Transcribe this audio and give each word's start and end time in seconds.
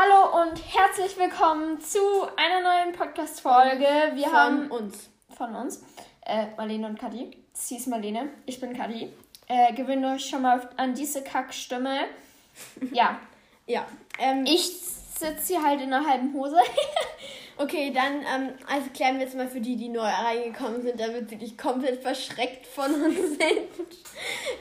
Hallo 0.00 0.42
und 0.42 0.62
herzlich 0.72 1.18
willkommen 1.18 1.80
zu 1.80 1.98
einer 2.36 2.60
neuen 2.62 2.94
Podcast-Folge. 2.94 4.12
Wir 4.14 4.26
Von 4.28 4.32
haben 4.32 4.70
uns. 4.70 5.10
von 5.36 5.56
uns 5.56 5.82
äh, 6.24 6.46
Marlene 6.56 6.86
und 6.86 7.00
Kadi. 7.00 7.36
Sie 7.52 7.78
ist 7.78 7.88
Marlene, 7.88 8.28
ich 8.46 8.60
bin 8.60 8.76
Kadi. 8.76 9.12
Äh, 9.48 9.72
gewöhnt 9.74 10.04
euch 10.04 10.24
schon 10.26 10.42
mal 10.42 10.70
an 10.76 10.94
diese 10.94 11.24
Kackstimme. 11.24 12.02
Ja, 12.92 13.18
Ja. 13.66 13.86
Ähm, 14.20 14.44
ich 14.46 14.70
sitze 14.78 15.54
hier 15.54 15.62
halt 15.64 15.80
in 15.80 15.92
einer 15.92 16.08
halben 16.08 16.32
Hose. 16.32 16.58
okay, 17.56 17.92
dann 17.92 18.20
ähm, 18.20 18.52
also 18.68 18.90
klären 18.94 19.18
wir 19.18 19.24
jetzt 19.24 19.36
mal 19.36 19.48
für 19.48 19.60
die, 19.60 19.74
die 19.74 19.88
neu 19.88 20.02
reingekommen 20.06 20.80
sind, 20.82 21.00
damit 21.00 21.28
sie 21.28 21.36
nicht 21.36 21.58
komplett 21.58 22.02
verschreckt 22.02 22.68
von 22.68 22.94
uns 22.94 23.16
sind. 23.30 23.68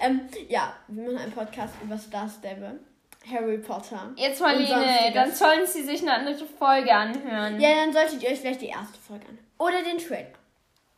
ähm, 0.02 0.22
ja, 0.50 0.74
wir 0.88 1.04
machen 1.04 1.18
einen 1.20 1.32
Podcast 1.32 1.76
über 1.84 1.98
Star 2.00 2.28
Stable, 2.28 2.80
Harry 3.32 3.58
Potter. 3.58 4.14
Jetzt 4.16 4.42
Marlene, 4.42 5.12
dann 5.14 5.34
sollen 5.34 5.66
sie 5.66 5.84
sich 5.84 6.02
eine 6.02 6.14
andere 6.14 6.46
Folge 6.46 6.94
anhören. 6.94 7.60
Ja, 7.60 7.70
dann 7.76 7.94
solltet 7.94 8.24
ihr 8.24 8.30
euch 8.30 8.40
vielleicht 8.40 8.62
die 8.62 8.68
erste 8.68 8.98
Folge 9.00 9.26
an. 9.28 9.38
Oder 9.58 9.84
den 9.84 9.98
Trailer. 9.98 10.28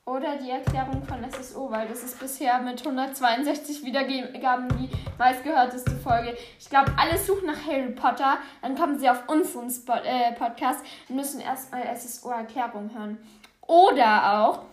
Oder 0.06 0.38
die 0.38 0.50
Erklärung 0.50 1.04
von 1.04 1.24
SSO, 1.30 1.70
weil 1.70 1.88
das 1.88 2.02
ist 2.02 2.20
bisher 2.20 2.60
mit 2.62 2.80
162 2.80 3.86
Wiedergaben 3.86 4.68
die 4.80 4.90
meistgehörteste 5.20 5.92
Folge. 5.98 6.36
Ich 6.58 6.68
glaube, 6.68 6.92
alle 6.98 7.16
suchen 7.16 7.46
nach 7.46 7.68
Harry 7.68 7.92
Potter, 7.92 8.40
dann 8.64 8.76
kommen 8.76 8.98
sie 8.98 9.08
auf 9.08 9.30
unseren 9.30 9.70
Spo 9.70 9.94
äh, 9.94 10.32
Podcast 10.34 10.84
und 11.08 11.16
müssen 11.16 11.42
erstmal 11.42 11.84
SSO-Erklärung 11.96 12.90
hören. 12.96 13.20
Oder 13.68 14.40
auch, 14.40 14.64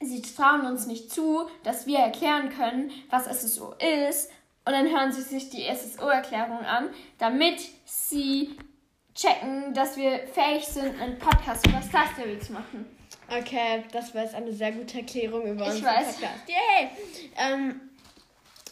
sie 0.00 0.20
trauen 0.22 0.66
uns 0.66 0.88
nicht 0.88 1.08
zu, 1.12 1.48
dass 1.62 1.86
wir 1.86 2.00
erklären 2.00 2.48
können, 2.48 2.90
was 3.10 3.26
SSO 3.26 3.74
ist. 4.08 4.32
Und 4.66 4.72
dann 4.72 4.88
hören 4.88 5.12
sie 5.12 5.22
sich 5.22 5.50
die 5.50 5.64
SSO-Erklärung 5.64 6.60
an, 6.60 6.88
damit 7.18 7.60
sie 7.84 8.56
checken, 9.14 9.74
dass 9.74 9.96
wir 9.96 10.26
fähig 10.28 10.66
sind, 10.66 11.00
einen 11.00 11.18
Podcast 11.18 11.66
über 11.66 11.82
Star 11.82 12.06
Stable 12.14 12.38
zu 12.38 12.52
machen. 12.52 12.86
Okay, 13.28 13.84
das 13.92 14.14
war 14.14 14.22
jetzt 14.22 14.34
eine 14.34 14.52
sehr 14.52 14.72
gute 14.72 14.98
Erklärung 14.98 15.42
über 15.46 15.66
Ich 15.66 15.74
unseren 15.76 15.94
weiß. 15.94 16.06
Podcast. 16.16 16.48
Yay! 16.48 16.90
Ähm, 17.36 17.80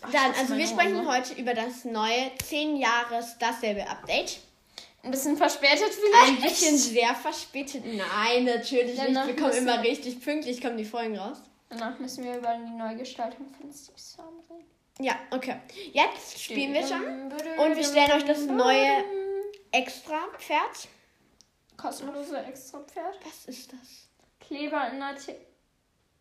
dann, 0.03 0.31
hasse 0.31 0.41
also 0.41 0.57
wir 0.57 0.67
sprechen 0.67 0.99
Hose. 1.01 1.09
heute 1.09 1.35
über 1.41 1.55
das 1.55 1.85
neue 1.85 2.31
10 2.43 2.77
Jahre 2.77 3.23
Star 3.23 3.53
Stable 3.53 3.89
Update. 3.89 4.41
Ein 5.05 5.11
bisschen 5.11 5.37
verspätet 5.37 5.91
vielleicht. 5.91 6.43
Ein 6.43 6.49
bisschen 6.49 6.77
sehr 6.77 7.15
verspätet. 7.15 7.83
Nein, 7.85 8.45
natürlich 8.45 8.97
Danach 8.97 9.27
nicht. 9.27 9.37
Wir 9.37 9.43
kommen 9.45 9.57
immer 9.59 9.83
richtig 9.83 10.21
pünktlich, 10.21 10.61
kommen 10.61 10.77
die 10.77 10.85
Folgen 10.85 11.19
raus. 11.19 11.39
Danach 11.69 11.99
müssen 11.99 12.25
wir 12.25 12.37
über 12.37 12.55
die 12.55 12.71
Neugestaltung 12.71 13.47
von 13.49 13.73
Steve 13.73 13.99
Storm 13.99 14.35
reden. 14.51 14.67
Ja, 14.99 15.19
okay. 15.31 15.57
Jetzt 15.93 16.41
spielen 16.41 16.75
wir 16.75 16.87
schon. 16.87 17.03
Und 17.59 17.77
wir 17.77 17.85
stellen 17.85 18.13
euch 18.13 18.25
das 18.25 18.45
neue 18.47 19.05
Extra-Pferd. 19.73 20.89
kostenlose 21.77 22.39
Extrapferd. 22.39 23.19
Was 23.25 23.47
ist 23.47 23.73
das? 23.73 24.09
Kleber 24.41 24.89
in 24.91 25.03
einer, 25.03 25.17
T 25.17 25.35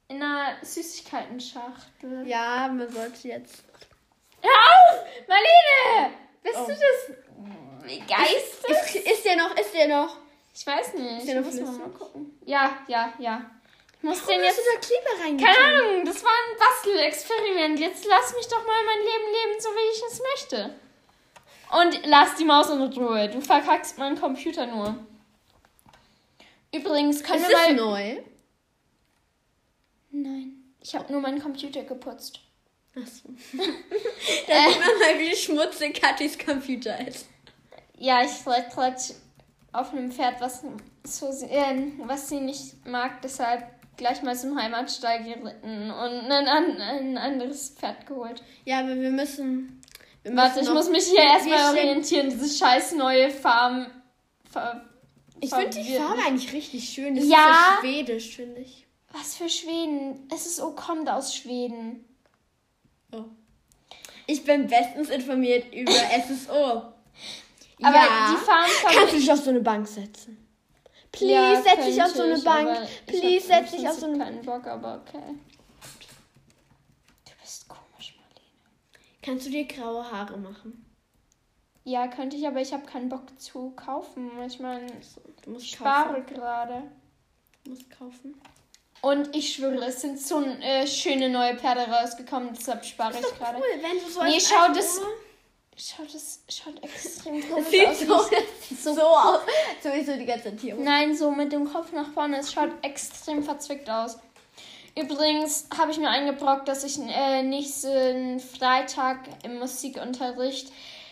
in 0.08 0.22
einer 0.24 0.56
Süßigkeiten-Schachtel. 0.64 2.26
Ja, 2.28 2.68
man 2.70 2.90
sollte 2.92 3.28
jetzt. 3.28 3.64
Hör 4.42 4.52
auf! 4.52 5.06
Marlene! 5.28 6.16
Bist 6.44 6.56
Oh. 6.58 6.66
du 6.66 6.72
das 6.72 7.84
begeistert? 7.84 8.70
Ist, 8.72 8.96
ist 8.96 9.26
der 9.26 9.36
noch? 9.36 9.56
Ist 9.56 9.74
der 9.74 9.88
noch? 9.88 10.18
Ich 10.54 10.66
weiß 10.66 10.94
nicht. 10.96 11.20
Ist 11.20 11.28
der 11.28 11.36
noch 11.42 11.46
muss 11.46 11.56
mal, 11.56 11.66
flüssig? 11.66 11.80
mal 11.80 11.90
gucken. 11.90 12.40
Ja, 12.46 12.78
ja, 12.88 13.14
ja. 13.20 13.52
Muss 14.02 14.20
Warum 14.22 14.34
den 14.40 14.48
hast 14.48 14.58
jetzt. 14.58 14.68
du 14.68 14.74
da 14.74 14.80
Kleber 14.80 15.24
reingetan? 15.24 15.54
Keine 15.54 15.84
Ahnung, 15.84 16.06
das 16.06 16.24
war 16.24 16.32
ein 16.32 16.58
Bastelexperiment. 16.58 17.80
Jetzt 17.80 18.06
lass 18.06 18.34
mich 18.34 18.48
doch 18.48 18.66
mal 18.66 18.84
mein 18.86 19.00
Leben 19.00 19.32
leben, 19.32 19.62
so 19.62 19.70
wie 19.70 19.92
ich 19.94 20.04
es 20.12 20.22
möchte. 20.22 20.76
Und 21.72 22.08
lass 22.08 22.36
die 22.36 22.46
Maus 22.46 22.70
in 22.70 22.82
Ruhe. 22.82 23.30
Du 23.30 23.40
verkackst 23.42 23.98
meinen 23.98 24.20
Computer 24.20 24.66
nur. 24.66 24.96
Übrigens, 26.74 27.24
können 27.24 27.42
Ist 27.44 27.50
wir 27.50 27.56
das 27.56 27.68
mal. 27.68 27.76
neu? 27.76 28.22
Nein, 30.12 30.74
ich 30.82 30.96
habe 30.96 31.12
nur 31.12 31.22
meinen 31.22 31.42
Computer 31.42 31.84
geputzt. 31.84 32.40
Achso. 32.96 33.30
da 33.54 34.70
sieht 34.70 34.80
man 34.80 35.00
mal, 35.00 35.20
wie 35.20 35.36
schmutzig 35.36 36.02
Katis 36.02 36.38
Computer 36.38 37.08
ist. 37.08 37.28
Ja, 37.98 38.22
ich 38.24 38.46
reite 38.46 38.74
gerade 38.74 38.98
auf 39.72 39.92
einem 39.94 40.12
Pferd, 40.12 40.42
was, 40.42 40.64
so, 41.06 41.30
ähm, 41.50 42.02
was 42.04 42.28
sie 42.28 42.40
nicht 42.42 42.86
mag, 42.86 43.22
deshalb 43.22 43.64
gleich 44.02 44.22
mal 44.24 44.36
zum 44.36 44.60
Heimatstall 44.60 45.24
geritten 45.24 45.92
und 45.92 46.32
ein, 46.32 46.48
an, 46.48 46.82
ein 46.82 47.18
anderes 47.18 47.70
Pferd 47.70 48.06
geholt. 48.08 48.44
Ja, 48.66 48.80
aber 48.80 48.96
wir 49.00 49.12
müssen. 49.12 49.80
Wir 50.24 50.36
Warte, 50.36 50.50
müssen 50.60 50.62
ich 50.64 50.68
noch- 50.70 50.76
muss 50.76 50.90
mich 50.90 51.06
hier 51.06 51.20
erstmal 51.24 51.70
orientieren, 51.70 52.30
diese 52.30 52.50
scheiß 52.58 52.94
neue 52.94 53.30
Farm. 53.30 53.88
Ver 54.52 54.84
Ich 55.40 55.54
finde 55.54 55.70
die 55.70 55.84
mich. 55.92 56.00
eigentlich 56.26 56.52
richtig 56.54 56.90
schön. 56.90 57.16
Das 57.16 57.26
Ja. 57.26 57.38
ist 57.38 57.82
so 57.82 57.88
schwedisch, 57.88 58.36
finde 58.36 58.62
ich. 58.62 58.86
Was 59.14 59.36
für 59.36 59.50
Schweden? 59.50 60.28
SSO 60.36 60.72
kommt 60.72 61.10
aus 61.10 61.36
Schweden. 61.36 62.04
Oh. 63.14 63.26
Ich 64.26 64.44
bin 64.44 64.68
bestens 64.68 65.10
informiert 65.10 65.74
über 65.74 65.92
SSO. 66.28 66.84
Aber 67.84 67.96
ja. 67.96 68.32
die 68.32 68.46
Farm 68.46 68.70
Kannst 68.96 69.14
du 69.14 69.18
dich 69.18 69.32
auf 69.32 69.40
so 69.40 69.50
eine 69.50 69.60
Bank 69.62 69.88
setzen? 69.88 70.41
Please, 71.12 71.34
Ja, 71.34 71.62
setz 71.62 71.86
dich 71.86 72.02
auf 72.02 72.10
so 72.12 72.24
eine 72.24 72.38
ich, 72.38 72.44
Bank. 72.44 72.78
ich 72.84 73.06
Please, 73.20 73.48
setz 73.48 73.72
dich 73.72 73.88
auf 73.88 73.96
so 74.00 74.06
eine 74.06 74.18
Prinzip 74.18 74.34
keinen 74.36 74.46
Bock, 74.46 74.68
aber 74.68 75.02
okay. 75.02 75.36
Du 77.26 77.32
bist 77.42 77.68
komisch, 77.68 78.16
Marlene. 78.18 78.48
Kannst 79.22 79.46
du 79.46 79.50
dir 79.50 79.66
graue 79.66 80.10
Haare 80.10 80.38
machen? 80.38 80.86
Ja, 81.84 82.08
könnte 82.08 82.38
ich, 82.38 82.48
aber 82.48 82.62
ich 82.62 82.72
habe 82.74 82.86
keinen 82.86 83.10
Bock 83.10 83.24
zu 83.40 83.72
kaufen. 83.72 84.30
Ich 84.46 84.60
meine, 84.60 84.88
musst 85.48 85.66
ich 85.66 85.72
spare 85.72 86.22
gerade. 86.22 86.84
Du 87.64 87.72
musst 87.72 87.90
kaufen. 87.90 88.40
Und 89.02 89.36
ich 89.36 89.56
schwöre, 89.56 89.86
es 89.86 90.00
sind 90.02 90.20
so 90.22 90.42
äh, 90.44 90.86
schöne 90.86 91.28
neue 91.30 91.58
Pferde 91.58 91.82
rausgekommen, 91.92 92.54
deshalb 92.56 92.86
spare 92.86 93.14
ich 93.20 93.22
gerade. 93.38 93.58
Cool, 93.58 93.82
wenn 93.82 94.00
du 94.00 94.08
so 94.10 94.24
Nee, 94.24 94.40
schau, 94.40 94.72
das- 94.74 95.00
Oma- 95.00 95.08
Schaut, 95.78 96.14
das 96.14 96.44
schaut 96.50 96.84
extrem 96.84 97.42
komisch 97.50 97.70
Sieht 97.70 97.88
aus. 97.88 98.00
so, 98.00 98.32
wie 98.70 98.76
so, 98.76 98.94
so 98.94 99.02
aus. 99.02 99.40
Sowieso 99.82 100.16
die 100.18 100.26
ganze 100.26 100.56
Tiere. 100.56 100.78
Nein, 100.80 101.16
so 101.16 101.32
mit 101.32 101.52
dem 101.52 101.72
Kopf 101.72 101.92
nach 101.92 102.12
vorne. 102.12 102.38
Es 102.40 102.52
schaut 102.52 102.70
extrem 102.84 103.42
verzwickt 103.44 103.90
aus. 103.90 104.20
Übrigens 105.00 105.68
habe 105.76 105.92
ich 105.92 105.98
mir 105.98 106.10
eingebrockt, 106.10 106.68
dass 106.68 106.84
ich 106.84 107.00
äh, 107.00 107.42
nächsten 107.44 108.40
Freitag 108.42 109.20
im 109.44 109.58
Musikunterricht 109.60 110.72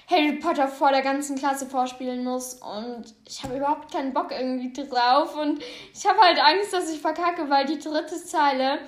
Harry 0.10 0.34
Potter 0.34 0.68
vor 0.68 0.92
der 0.92 1.02
ganzen 1.02 1.38
Klasse 1.38 1.66
vorspielen 1.66 2.24
muss. 2.24 2.56
Und 2.56 3.06
ich 3.28 3.42
habe 3.44 3.56
überhaupt 3.56 3.92
keinen 3.92 4.14
Bock 4.14 4.32
irgendwie 4.32 4.74
drauf. 4.74 5.36
Und 5.38 5.64
ich 5.96 6.06
habe 6.06 6.20
halt 6.20 6.38
Angst, 6.40 6.74
dass 6.74 6.92
ich 6.94 7.00
verkacke, 7.00 7.50
weil 7.50 7.66
die 7.66 7.80
dritte 7.80 8.22
Zeile 8.24 8.80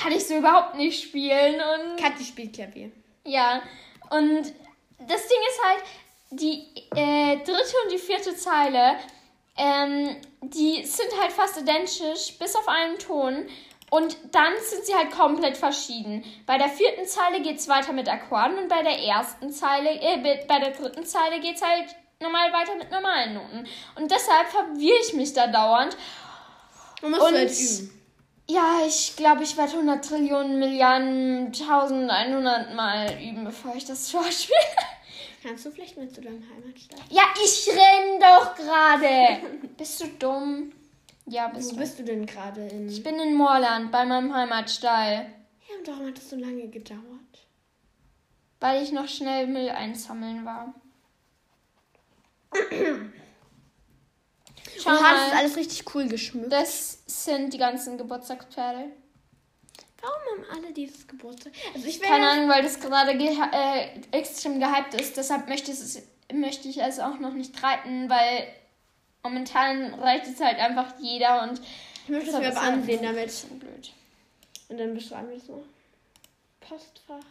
kann 0.00 0.12
ich 0.12 0.26
so 0.26 0.34
überhaupt 0.36 0.76
nicht 0.76 1.02
spielen. 1.02 1.56
Und 1.56 2.00
Kathi 2.02 2.24
spielt 2.24 2.54
Klavier. 2.54 2.90
ja, 3.24 3.62
und 4.10 4.54
das 4.98 5.26
Ding 5.28 5.38
ist 5.48 5.64
halt, 5.64 5.82
die 6.30 6.66
äh, 6.94 7.36
dritte 7.38 7.74
und 7.84 7.92
die 7.92 7.98
vierte 7.98 8.34
Zeile, 8.36 8.96
ähm, 9.56 10.16
die 10.42 10.84
sind 10.84 11.08
halt 11.20 11.32
fast 11.32 11.58
identisch, 11.60 12.38
bis 12.38 12.54
auf 12.56 12.68
einen 12.68 12.98
Ton. 12.98 13.48
Und 13.90 14.18
dann 14.32 14.52
sind 14.62 14.84
sie 14.84 14.94
halt 14.94 15.10
komplett 15.10 15.56
verschieden. 15.56 16.22
Bei 16.44 16.58
der 16.58 16.68
vierten 16.68 17.06
Zeile 17.06 17.40
geht 17.40 17.56
es 17.56 17.68
weiter 17.68 17.94
mit 17.94 18.06
Akkorden 18.08 18.58
und 18.58 18.68
bei 18.68 18.82
der 18.82 18.98
ersten 18.98 19.50
Zeile, 19.50 19.88
äh, 19.90 20.18
bei- 20.46 20.58
der 20.58 20.72
dritten 20.72 21.06
Zeile 21.06 21.40
geht 21.40 21.56
es 21.56 21.62
halt 21.62 21.96
normal 22.20 22.52
weiter 22.52 22.74
mit 22.76 22.90
normalen 22.90 23.32
Noten. 23.34 23.66
Und 23.96 24.10
deshalb 24.10 24.48
verwirre 24.48 24.98
ich 25.00 25.14
mich 25.14 25.32
da 25.32 25.46
dauernd. 25.46 25.96
Du 27.00 27.08
musst 27.08 27.22
Und- 27.22 27.34
halt 27.34 27.50
üben. 27.50 27.97
Ja, 28.50 28.80
ich 28.86 29.14
glaube, 29.16 29.42
ich 29.42 29.56
werde 29.56 29.72
100 29.72 30.04
Trillionen, 30.04 30.58
Milliarden, 30.58 31.46
1100 31.46 32.74
Mal 32.74 33.12
üben, 33.22 33.44
bevor 33.44 33.74
ich 33.76 33.84
das 33.84 34.10
vorspiele. 34.12 34.56
Kannst 35.42 35.66
du 35.66 35.70
vielleicht 35.70 35.96
mit 35.96 36.14
zu 36.14 36.20
deinem 36.20 36.42
Heimatstadt? 36.50 37.00
Ja, 37.10 37.22
ich 37.44 37.68
renn 37.68 38.18
doch 38.20 38.54
gerade. 38.56 39.68
Bist 39.76 40.00
du 40.02 40.06
dumm? 40.18 40.72
Ja, 41.26 41.48
bist 41.48 41.70
Wo 41.70 41.74
du. 41.74 41.80
bist 41.80 41.98
du 41.98 42.04
denn 42.04 42.24
gerade 42.24 42.66
in? 42.68 42.88
Ich 42.88 43.02
bin 43.02 43.18
in 43.20 43.34
Moorland 43.34 43.92
bei 43.92 44.06
meinem 44.06 44.34
Heimatstall, 44.34 45.12
Ja, 45.68 45.76
und 45.78 45.86
warum 45.86 46.06
hat 46.06 46.16
das 46.16 46.30
so 46.30 46.36
lange 46.36 46.68
gedauert? 46.68 47.02
weil 48.60 48.82
ich 48.82 48.90
noch 48.90 49.06
schnell 49.06 49.46
Müll 49.46 49.68
einsammeln 49.68 50.44
war. 50.44 50.74
Schau 54.82 54.90
du 54.90 55.02
hast 55.02 55.26
es 55.28 55.32
mal, 55.32 55.38
alles 55.40 55.56
richtig 55.56 55.94
cool 55.94 56.08
geschmückt. 56.08 56.52
das 56.52 56.98
sind 57.06 57.52
die 57.52 57.58
ganzen 57.58 57.98
Geburtstagspferde. 57.98 58.84
Warum 60.00 60.44
haben 60.46 60.56
alle 60.64 60.72
dieses 60.72 61.06
Geburtstag? 61.06 61.52
Also 61.74 61.86
ich 61.86 62.00
Keine 62.00 62.28
Ahnung, 62.28 62.48
weil 62.48 62.62
das 62.62 62.78
gerade 62.78 63.12
geha- 63.12 63.50
äh, 63.52 64.00
extrem 64.12 64.60
gehypt 64.60 64.94
ist. 64.94 65.16
Deshalb 65.16 65.48
möchte, 65.48 65.72
es, 65.72 66.00
möchte 66.32 66.68
ich 66.68 66.80
es 66.80 67.00
auch 67.00 67.18
noch 67.18 67.32
nicht 67.32 67.60
reiten, 67.62 68.08
weil 68.08 68.46
momentan 69.24 69.94
reicht 69.94 70.26
es 70.26 70.40
halt 70.40 70.58
einfach 70.58 70.94
jeder 71.00 71.42
und 71.42 71.60
ich 72.04 72.08
möchte 72.08 72.30
es 72.30 72.38
mir 72.38 72.46
aber 72.48 72.60
halt 72.62 72.72
ansehen 72.74 73.02
damit. 73.02 73.58
blöd. 73.58 73.92
Und 74.68 74.78
dann 74.78 74.94
beschreiben 74.94 75.30
wir 75.30 75.36
es 75.36 75.48
noch. 75.48 75.64
Postfach. 76.60 77.24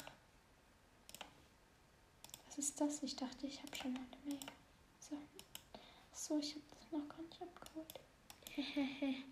Was 2.50 2.58
ist 2.58 2.82
das? 2.82 3.02
Ich 3.04 3.16
dachte, 3.16 3.48
ich 3.48 3.60
habe 3.62 3.76
schon 3.76 3.96
eine 3.96 4.06
Mail. 4.26 4.40
So. 5.00 5.16
so, 6.14 6.38
ich 6.40 6.52
habe 6.56 6.62
noch 6.92 7.18
nicht 7.18 7.42
abgeholt. 7.42 8.00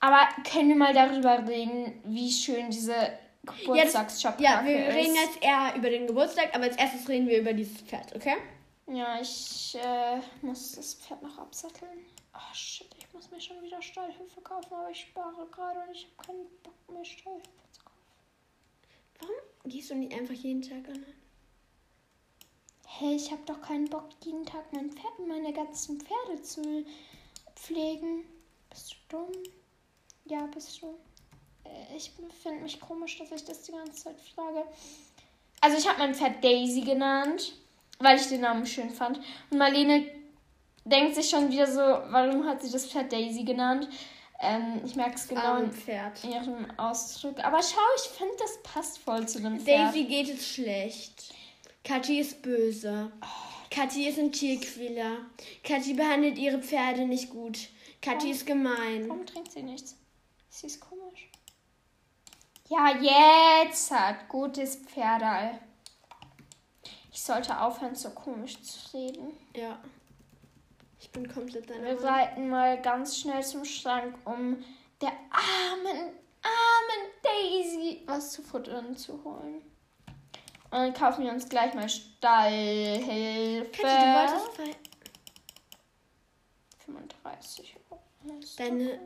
Aber 0.00 0.28
können 0.48 0.68
wir 0.68 0.76
mal 0.76 0.94
darüber 0.94 1.46
reden, 1.46 2.00
wie 2.04 2.30
schön 2.30 2.70
diese 2.70 3.18
Geburtstagsshop 3.44 4.40
Ja, 4.40 4.64
wir 4.64 4.76
reden 4.76 5.14
jetzt 5.14 5.42
eher 5.42 5.74
über 5.76 5.90
den 5.90 6.06
Geburtstag, 6.06 6.54
aber 6.54 6.64
als 6.64 6.76
erstes 6.76 7.08
reden 7.08 7.26
wir 7.26 7.40
über 7.40 7.52
dieses 7.52 7.80
Pferd, 7.82 8.14
okay? 8.14 8.36
Ja, 8.86 9.20
ich 9.20 9.76
äh, 9.82 10.20
muss 10.42 10.72
das 10.72 10.94
Pferd 10.94 11.22
noch 11.22 11.38
absatteln. 11.38 12.06
Oh 12.34 12.54
shit, 12.54 12.88
ich 12.96 13.12
muss 13.12 13.30
mir 13.30 13.40
schon 13.40 13.60
wieder 13.62 13.82
Stallhilfe 13.82 14.40
kaufen, 14.40 14.72
aber 14.72 14.90
ich 14.90 15.00
spare 15.00 15.46
gerade 15.50 15.80
und 15.80 15.94
ich 15.94 16.06
habe 16.06 16.26
keinen 16.26 16.46
Bock 16.62 16.74
mehr 16.92 17.04
Stallhilfe 17.04 17.48
zu 17.72 17.82
kaufen. 17.82 17.98
Warum 19.18 19.34
gehst 19.64 19.90
du 19.90 19.94
nicht 19.96 20.14
einfach 20.14 20.34
jeden 20.34 20.62
Tag 20.62 20.88
an? 20.88 21.04
Hey, 22.98 23.14
ich 23.14 23.30
habe 23.30 23.42
doch 23.46 23.60
keinen 23.60 23.88
Bock, 23.88 24.08
jeden 24.24 24.44
Tag 24.44 24.72
mein 24.72 24.90
Pferd 24.90 25.18
und 25.18 25.28
meine 25.28 25.52
ganzen 25.52 26.00
Pferde 26.00 26.42
zu 26.42 26.84
pflegen. 27.54 28.24
Bist 28.70 28.96
du 29.08 29.16
dumm? 29.16 29.32
Ja, 30.24 30.46
bist 30.52 30.82
du. 30.82 30.98
Äh, 31.64 31.96
Ich 31.96 32.10
finde 32.42 32.62
mich 32.62 32.80
komisch, 32.80 33.18
dass 33.18 33.30
ich 33.30 33.44
das 33.44 33.62
die 33.62 33.72
ganze 33.72 34.04
Zeit 34.04 34.16
frage. 34.34 34.64
Also 35.60 35.76
ich 35.78 35.88
habe 35.88 35.98
mein 36.00 36.14
Pferd 36.14 36.42
Daisy 36.42 36.80
genannt, 36.80 37.52
weil 38.00 38.16
ich 38.18 38.26
den 38.26 38.40
Namen 38.40 38.66
schön 38.66 38.90
fand. 38.90 39.20
Und 39.50 39.58
Marlene 39.58 40.04
denkt 40.84 41.14
sich 41.14 41.28
schon 41.30 41.50
wieder 41.52 41.66
so, 41.68 41.80
warum 41.80 42.44
hat 42.46 42.62
sie 42.62 42.70
das 42.70 42.86
Pferd 42.86 43.12
Daisy 43.12 43.44
genannt? 43.44 43.88
Ähm, 44.40 44.80
ich 44.84 44.96
merke 44.96 45.14
es 45.14 45.28
genau 45.28 45.58
in 45.58 45.70
ihrem 46.30 46.66
Ausdruck. 46.78 47.38
Aber 47.44 47.62
schau, 47.62 47.78
ich 47.96 48.08
finde, 48.10 48.34
das 48.38 48.60
passt 48.62 48.98
voll 48.98 49.28
zu 49.28 49.40
dem 49.40 49.60
Pferd. 49.60 49.88
Daisy 49.94 50.04
geht 50.04 50.28
es 50.30 50.48
schlecht. 50.48 51.34
Kathi 51.88 52.20
ist 52.20 52.42
böse. 52.42 53.10
Kathi 53.70 54.08
ist 54.08 54.18
ein 54.18 54.30
Tierquäler. 54.30 55.24
Kathi 55.64 55.94
behandelt 55.94 56.36
ihre 56.36 56.58
Pferde 56.58 57.06
nicht 57.06 57.30
gut. 57.30 57.70
Kathi 58.02 58.30
ist 58.30 58.44
gemein. 58.44 59.08
Warum 59.08 59.24
trinkt 59.24 59.52
sie 59.52 59.62
nichts? 59.62 59.96
Sie 60.50 60.66
ist 60.66 60.80
komisch. 60.80 61.30
Ja, 62.68 62.94
jetzt 63.00 63.90
hat 63.90 64.28
gutes 64.28 64.76
Pferdal. 64.76 65.58
Ich 67.10 67.22
sollte 67.22 67.58
aufhören, 67.58 67.94
so 67.94 68.10
komisch 68.10 68.60
zu 68.60 68.94
reden. 68.94 69.32
Ja. 69.56 69.82
Ich 71.00 71.10
bin 71.10 71.26
komplett 71.26 71.70
deiner 71.70 71.84
Wir 71.84 72.04
reiten 72.04 72.50
mal 72.50 72.82
ganz 72.82 73.16
schnell 73.18 73.42
zum 73.42 73.64
Schrank, 73.64 74.14
um 74.26 74.62
der 75.00 75.12
armen, 75.30 76.12
armen 76.42 77.12
Daisy 77.22 78.02
was 78.04 78.32
zu 78.32 78.42
futtern 78.42 78.94
zu 78.94 79.24
holen. 79.24 79.62
Und 80.70 80.78
dann 80.78 80.92
kaufen 80.94 81.24
wir 81.24 81.32
uns 81.32 81.48
gleich 81.48 81.72
mal 81.74 81.88
Stallhilfe. 81.88 83.70
Kathi, 83.72 83.82
du 83.82 84.14
wolltest 84.14 84.56
bei 84.58 84.76
35 86.84 87.74
Euro. 87.90 88.02
Deine- 88.56 89.00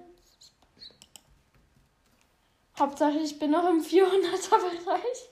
Hauptsache, 2.79 3.19
ich 3.19 3.38
bin 3.38 3.50
noch 3.50 3.69
im 3.69 3.81
400er-Bereich. 3.82 5.29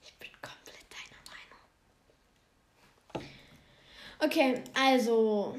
Ich 0.01 0.15
bin 0.15 0.29
komplett 0.41 0.85
deiner 0.93 1.21
Meinung. 3.11 3.29
Okay, 4.21 4.63
also. 4.73 5.57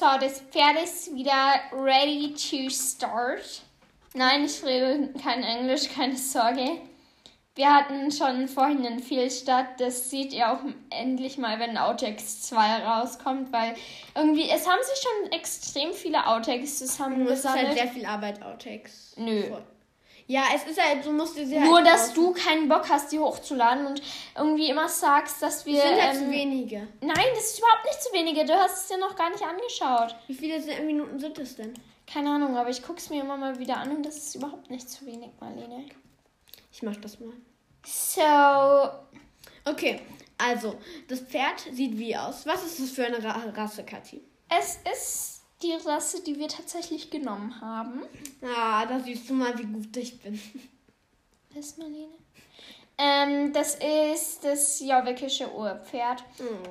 So, 0.00 0.06
das 0.18 0.40
Pferd 0.40 0.82
ist 0.82 1.14
wieder 1.14 1.60
ready 1.72 2.32
to 2.32 2.70
start. 2.70 3.60
Nein, 4.14 4.46
ich 4.46 4.64
rede 4.64 5.12
kein 5.22 5.42
Englisch, 5.42 5.90
keine 5.94 6.16
Sorge. 6.16 6.78
Wir 7.54 7.70
hatten 7.70 8.10
schon 8.10 8.48
vorhin 8.48 8.86
einen 8.86 9.00
Fehlstart. 9.00 9.78
Das 9.78 10.08
seht 10.08 10.32
ihr 10.32 10.50
auch 10.50 10.60
endlich 10.88 11.36
mal, 11.36 11.58
wenn 11.58 11.76
Outtakes 11.76 12.40
2 12.44 12.78
rauskommt, 12.82 13.52
weil 13.52 13.74
irgendwie, 14.14 14.48
es 14.48 14.66
haben 14.66 14.80
sich 14.82 15.02
schon 15.02 15.32
extrem 15.32 15.92
viele 15.92 16.26
Outtakes 16.26 16.76
Es 16.76 16.80
ist 16.80 16.98
halt 16.98 17.10
zusammengesammelt. 17.12 17.74
sehr 17.74 17.88
viel 17.88 18.06
Arbeit, 18.06 18.42
Outtakes. 18.42 19.12
Nö. 19.18 19.48
Vor- 19.48 19.66
Ja, 20.30 20.44
es 20.54 20.64
ist 20.64 20.80
halt, 20.80 21.04
du 21.04 21.10
musst 21.10 21.36
dir 21.36 21.44
sie 21.44 21.58
halt. 21.58 21.68
Nur, 21.68 21.82
dass 21.82 22.12
du 22.12 22.32
keinen 22.32 22.68
Bock 22.68 22.88
hast, 22.88 23.10
die 23.10 23.18
hochzuladen 23.18 23.84
und 23.86 24.00
irgendwie 24.36 24.70
immer 24.70 24.88
sagst, 24.88 25.42
dass 25.42 25.66
wir. 25.66 25.82
Es 25.82 25.90
sind 25.90 26.02
halt 26.02 26.16
zu 26.18 26.22
ähm, 26.22 26.30
wenige. 26.30 26.76
nein, 27.00 27.26
das 27.34 27.50
ist 27.50 27.58
überhaupt 27.58 27.84
nicht 27.84 28.00
zu 28.00 28.12
wenige. 28.12 28.44
Du 28.44 28.54
hast 28.54 28.82
es 28.82 28.86
dir 28.86 28.98
noch 28.98 29.16
gar 29.16 29.30
nicht 29.30 29.42
angeschaut. 29.42 30.14
Wie 30.28 30.34
viele 30.34 30.60
Minuten 30.82 31.18
sind 31.18 31.36
es 31.40 31.56
denn? 31.56 31.74
Keine 32.06 32.30
Ahnung, 32.30 32.56
aber 32.56 32.70
ich 32.70 32.80
guck's 32.80 33.10
mir 33.10 33.22
immer 33.22 33.36
mal 33.36 33.58
wieder 33.58 33.78
an 33.78 33.90
und 33.96 34.06
das 34.06 34.18
ist 34.18 34.36
überhaupt 34.36 34.70
nicht 34.70 34.88
zu 34.88 35.04
wenig, 35.04 35.30
Marlene. 35.40 35.86
Ich 36.72 36.82
mach 36.82 36.94
das 36.96 37.18
mal. 37.18 37.32
So, 37.84 38.20
Okay, 39.64 40.00
also, 40.38 40.78
das 41.08 41.20
Pferd 41.20 41.60
sieht 41.72 41.98
wie 41.98 42.16
aus. 42.16 42.46
Was 42.46 42.64
ist 42.64 42.78
das 42.80 42.90
für 42.90 43.04
eine 43.04 43.22
Ra 43.22 43.42
Rasse, 43.54 43.84
Kathi? 43.84 44.22
es 44.48 44.78
ist 44.92 45.39
die 45.62 45.74
Rasse, 45.86 46.22
die 46.22 46.38
wir 46.38 46.48
tatsächlich 46.48 47.10
genommen 47.10 47.60
haben. 47.60 48.02
Ah, 48.42 48.86
da 48.86 49.00
siehst 49.00 49.28
du 49.28 49.34
mal, 49.34 49.56
wie 49.58 49.64
gut 49.64 49.96
ich 49.96 50.20
bin. 50.20 50.40
Das 51.54 51.66
ist 51.66 51.78
Marlene. 51.78 52.08
Ähm, 53.02 53.52
das 53.54 53.76
ist 53.76 54.44
das 54.44 54.78
jawekische 54.80 55.50
Urpferd. 55.54 56.22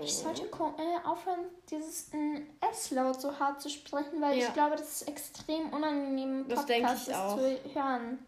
Ich 0.03 0.13
sollte 0.15 0.43
äh, 0.43 1.07
aufhören, 1.07 1.39
dieses 1.71 2.09
äh, 2.13 2.41
S-Laut 2.71 3.19
so 3.19 3.37
hart 3.39 3.59
zu 3.61 3.69
sprechen, 3.69 4.21
weil 4.21 4.37
Ja. 4.37 4.47
ich 4.47 4.53
glaube, 4.53 4.75
das 4.75 5.01
ist 5.01 5.07
extrem 5.07 5.69
unangenehm, 5.73 6.45
Das 6.47 6.65
Podcast 6.67 7.07
ich 7.07 7.13
das 7.13 7.15
auch. 7.19 7.35
zu 7.37 7.59
hören. 7.73 8.19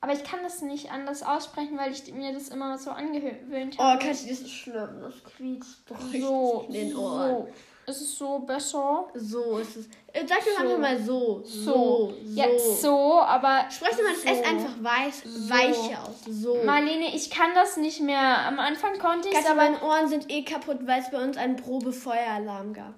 Aber 0.00 0.12
ich 0.12 0.22
kann 0.24 0.40
das 0.42 0.60
nicht 0.62 0.92
anders 0.92 1.22
aussprechen, 1.22 1.76
weil 1.78 1.90
ich 1.90 2.12
mir 2.12 2.32
das 2.32 2.50
immer 2.50 2.78
so 2.78 2.90
angewöhnt 2.90 3.76
Oh, 3.78 3.82
habe. 3.82 3.98
Kathi, 4.04 4.28
das 4.28 4.40
ist 4.40 4.50
schlimm. 4.52 5.00
Das 5.00 5.14
quietscht 5.24 5.80
doch 5.90 6.00
so, 6.00 6.64
in 6.68 6.72
den 6.74 6.96
Ohren. 6.96 7.30
so. 7.30 7.48
Ist 7.88 8.02
es 8.02 8.18
so 8.18 8.40
besser? 8.40 9.08
So 9.14 9.58
ist 9.58 9.76
es. 9.76 9.86
Äh, 10.12 10.26
Sag 10.26 10.38
mir 10.44 10.52
So. 10.56 10.62
einfach 10.62 10.78
mal 10.78 11.02
so. 11.02 11.42
So. 11.44 11.72
So. 11.72 12.14
Jetzt 12.34 12.82
so, 12.82 13.20
aber. 13.20 13.64
Sprech 13.70 13.92
mal 13.96 14.12
das 14.12 14.22
So. 14.22 14.28
S 14.28 14.46
einfach 14.46 14.74
weiß, 14.82 15.22
So. 15.24 15.50
weicher 15.50 16.02
aus. 16.02 16.16
So. 16.28 16.62
Marlene, 16.64 17.14
ich 17.16 17.30
kann 17.30 17.54
das 17.54 17.76
nicht 17.78 18.00
mehr. 18.00 18.46
Am 18.46 18.58
Anfang 18.58 18.98
konnte 18.98 19.28
ich 19.28 19.34
Kathi, 19.34 19.46
aber. 19.48 19.56
meine 19.56 19.80
Ohren 19.82 20.08
sind 20.08 20.30
eh 20.30 20.42
kaputt, 20.42 20.78
weil 20.86 21.00
es 21.00 21.10
bei 21.10 21.22
uns 21.22 21.36
einen 21.36 21.56
Probefeueralarm 21.56 22.74
gab. 22.74 22.94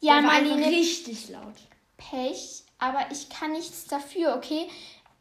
Ja, 0.00 0.14
Der 0.14 0.22
Marlene, 0.22 0.66
richtig 0.66 1.28
laut. 1.28 1.54
Pech, 1.96 2.64
aber 2.78 3.00
ich 3.12 3.28
kann 3.28 3.52
nichts 3.52 3.86
dafür, 3.86 4.34
okay? 4.36 4.68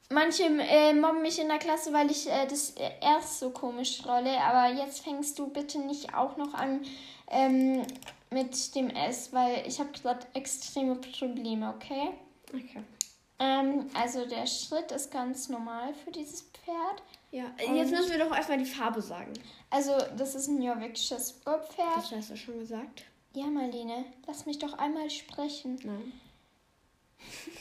Manche 0.09 0.43
äh, 0.43 0.93
mobben 0.93 1.21
mich 1.21 1.39
in 1.39 1.47
der 1.47 1.59
Klasse, 1.59 1.93
weil 1.93 2.09
ich 2.11 2.27
äh, 2.29 2.45
das 2.47 2.71
äh, 2.71 2.89
erst 3.01 3.39
so 3.39 3.51
komisch 3.51 4.01
rolle, 4.05 4.37
aber 4.41 4.73
jetzt 4.73 5.03
fängst 5.03 5.37
du 5.39 5.47
bitte 5.47 5.79
nicht 5.79 6.13
auch 6.15 6.35
noch 6.37 6.53
an 6.53 6.81
ähm, 7.29 7.83
mit 8.31 8.75
dem 8.75 8.89
S, 8.89 9.33
weil 9.33 9.67
ich 9.67 9.79
habe 9.79 9.91
gerade 9.91 10.25
extreme 10.33 10.95
Probleme, 10.95 11.73
okay? 11.75 12.11
Okay. 12.53 12.83
Ähm, 13.39 13.89
also 13.93 14.25
der 14.25 14.45
Schritt 14.45 14.91
ist 14.91 15.11
ganz 15.11 15.49
normal 15.49 15.93
für 15.93 16.11
dieses 16.11 16.43
Pferd. 16.43 17.03
Ja, 17.31 17.45
äh, 17.57 17.75
jetzt 17.75 17.91
müssen 17.91 18.11
wir 18.11 18.19
doch 18.19 18.35
erstmal 18.35 18.57
die 18.57 18.65
Farbe 18.65 19.01
sagen. 19.01 19.33
Also 19.69 19.97
das 20.17 20.35
ist 20.35 20.47
ein 20.47 20.61
jorvikisches 20.61 21.41
Urpferd. 21.45 21.97
Das 21.97 22.11
hast 22.11 22.29
du 22.31 22.37
schon 22.37 22.59
gesagt. 22.59 23.05
Ja, 23.33 23.45
Marlene, 23.45 24.05
lass 24.27 24.45
mich 24.45 24.59
doch 24.59 24.73
einmal 24.73 25.09
sprechen. 25.09 25.79
Nein. 25.83 26.13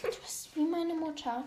Du 0.03 0.09
bist 0.21 0.55
wie 0.57 0.65
meine 0.65 0.95
Mutter. 0.95 1.45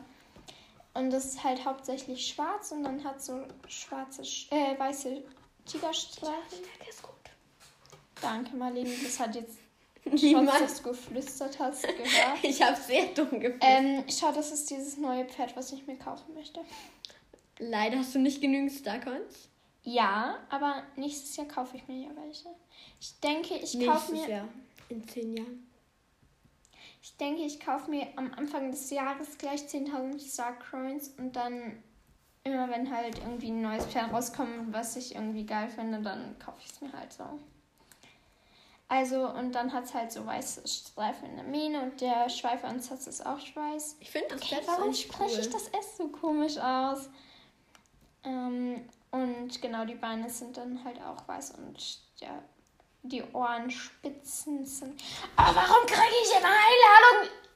Und 0.94 1.10
das 1.10 1.26
ist 1.26 1.44
halt 1.44 1.66
hauptsächlich 1.66 2.28
schwarz 2.28 2.72
und 2.72 2.84
dann 2.84 3.04
hat 3.04 3.22
so 3.22 3.42
schwarze, 3.68 4.22
äh, 4.52 4.78
weiße 4.78 5.24
Tigerstreifen. 5.66 6.60
Danke, 8.24 8.56
Marlene. 8.56 8.90
Das 9.04 9.20
hat 9.20 9.36
jetzt 9.36 9.58
Niemand. 10.06 10.50
trotz, 10.50 10.60
dass 10.60 10.82
du 10.82 10.90
geflüstert 10.90 11.60
hast, 11.60 11.84
gehört. 11.84 12.04
Ich 12.44 12.62
habe 12.62 12.76
sehr 12.80 13.06
dumm 13.08 13.40
gefühlt. 13.40 13.62
Ähm, 13.62 14.04
schau, 14.10 14.32
das 14.32 14.52
ist 14.52 14.70
dieses 14.70 14.98
neue 14.98 15.26
Pferd, 15.26 15.56
was 15.56 15.72
ich 15.72 15.86
mir 15.88 15.98
kaufen 15.98 16.34
möchte. 16.34 16.60
Leider 17.60 18.00
hast 18.00 18.16
du 18.16 18.20
nicht 18.20 18.42
genügend 18.42 18.72
Starcoins. 18.72 19.48
Ja, 19.84 20.38
aber 20.50 20.84
nächstes 20.96 21.36
Jahr 21.36 21.48
kaufe 21.48 21.78
ich 21.78 21.88
mir 21.88 22.04
ja 22.08 22.10
welche. 22.16 22.50
Ich 23.00 23.20
denke, 23.20 23.56
ich 23.56 23.74
kaufe 23.86 24.12
Nächstes 24.14 24.28
mir, 24.28 24.30
Jahr. 24.30 24.48
In 24.90 25.08
zehn 25.08 25.38
Jahren. 25.38 25.68
ich 27.02 27.16
denke, 27.18 27.44
ich 27.44 27.60
kaufe 27.60 27.90
mir 27.90 28.08
am 28.16 28.34
Anfang 28.34 28.72
des 28.72 28.90
Jahres 28.90 29.38
gleich 29.38 29.62
10.000 29.64 30.20
Star 30.20 30.58
Coins 30.60 31.10
und 31.18 31.36
dann 31.36 31.84
immer 32.46 32.70
wenn 32.70 32.94
halt 32.94 33.18
irgendwie 33.20 33.52
ein 33.52 33.62
neues 33.62 33.86
Pferd 33.86 34.12
rauskommt, 34.12 34.72
was 34.74 34.96
ich 34.98 35.16
irgendwie 35.16 35.46
geil 35.46 35.70
finde, 35.70 36.02
dann 36.02 36.38
kaufe 36.40 36.58
ich 36.64 36.72
es 36.72 36.82
mir 36.82 36.92
halt 36.92 37.12
so. 37.14 37.24
Also, 38.88 39.28
und 39.28 39.54
dann 39.54 39.74
hat 39.74 39.86
es 39.86 39.94
halt 39.94 40.12
so 40.12 40.26
weiße 40.26 40.68
Streifen 40.68 41.30
in 41.30 41.36
der 41.38 41.46
Mähne 41.46 41.82
und 41.82 42.02
der 42.02 42.30
Schweiferansatz 42.30 43.08
ist 43.08 43.26
auch 43.26 43.40
weiß. 43.56 43.98
Ich 44.00 44.12
finde 44.12 44.30
das 44.30 44.42
Okay, 44.44 44.62
warum 44.66 44.94
spreche 44.94 45.36
cool. 45.36 45.40
ich 45.40 45.50
das 45.50 45.68
S 45.70 45.98
so 45.98 46.10
komisch 46.10 46.58
aus? 46.58 47.10
Ähm, 48.24 48.88
und 49.12 49.62
genau, 49.62 49.86
die 49.86 49.96
Beine 49.96 50.30
sind 50.30 50.58
dann 50.58 50.84
halt 50.84 51.02
auch 51.02 51.28
weiß 51.28 51.52
und 51.52 52.00
ja, 52.18 52.42
die 53.04 53.24
Ohrenspitzen 53.34 54.66
sind. 54.66 55.02
Aber 55.36 55.56
warum 55.56 55.86
kriege 55.86 56.16
ich 56.24 56.36
eine 56.36 56.48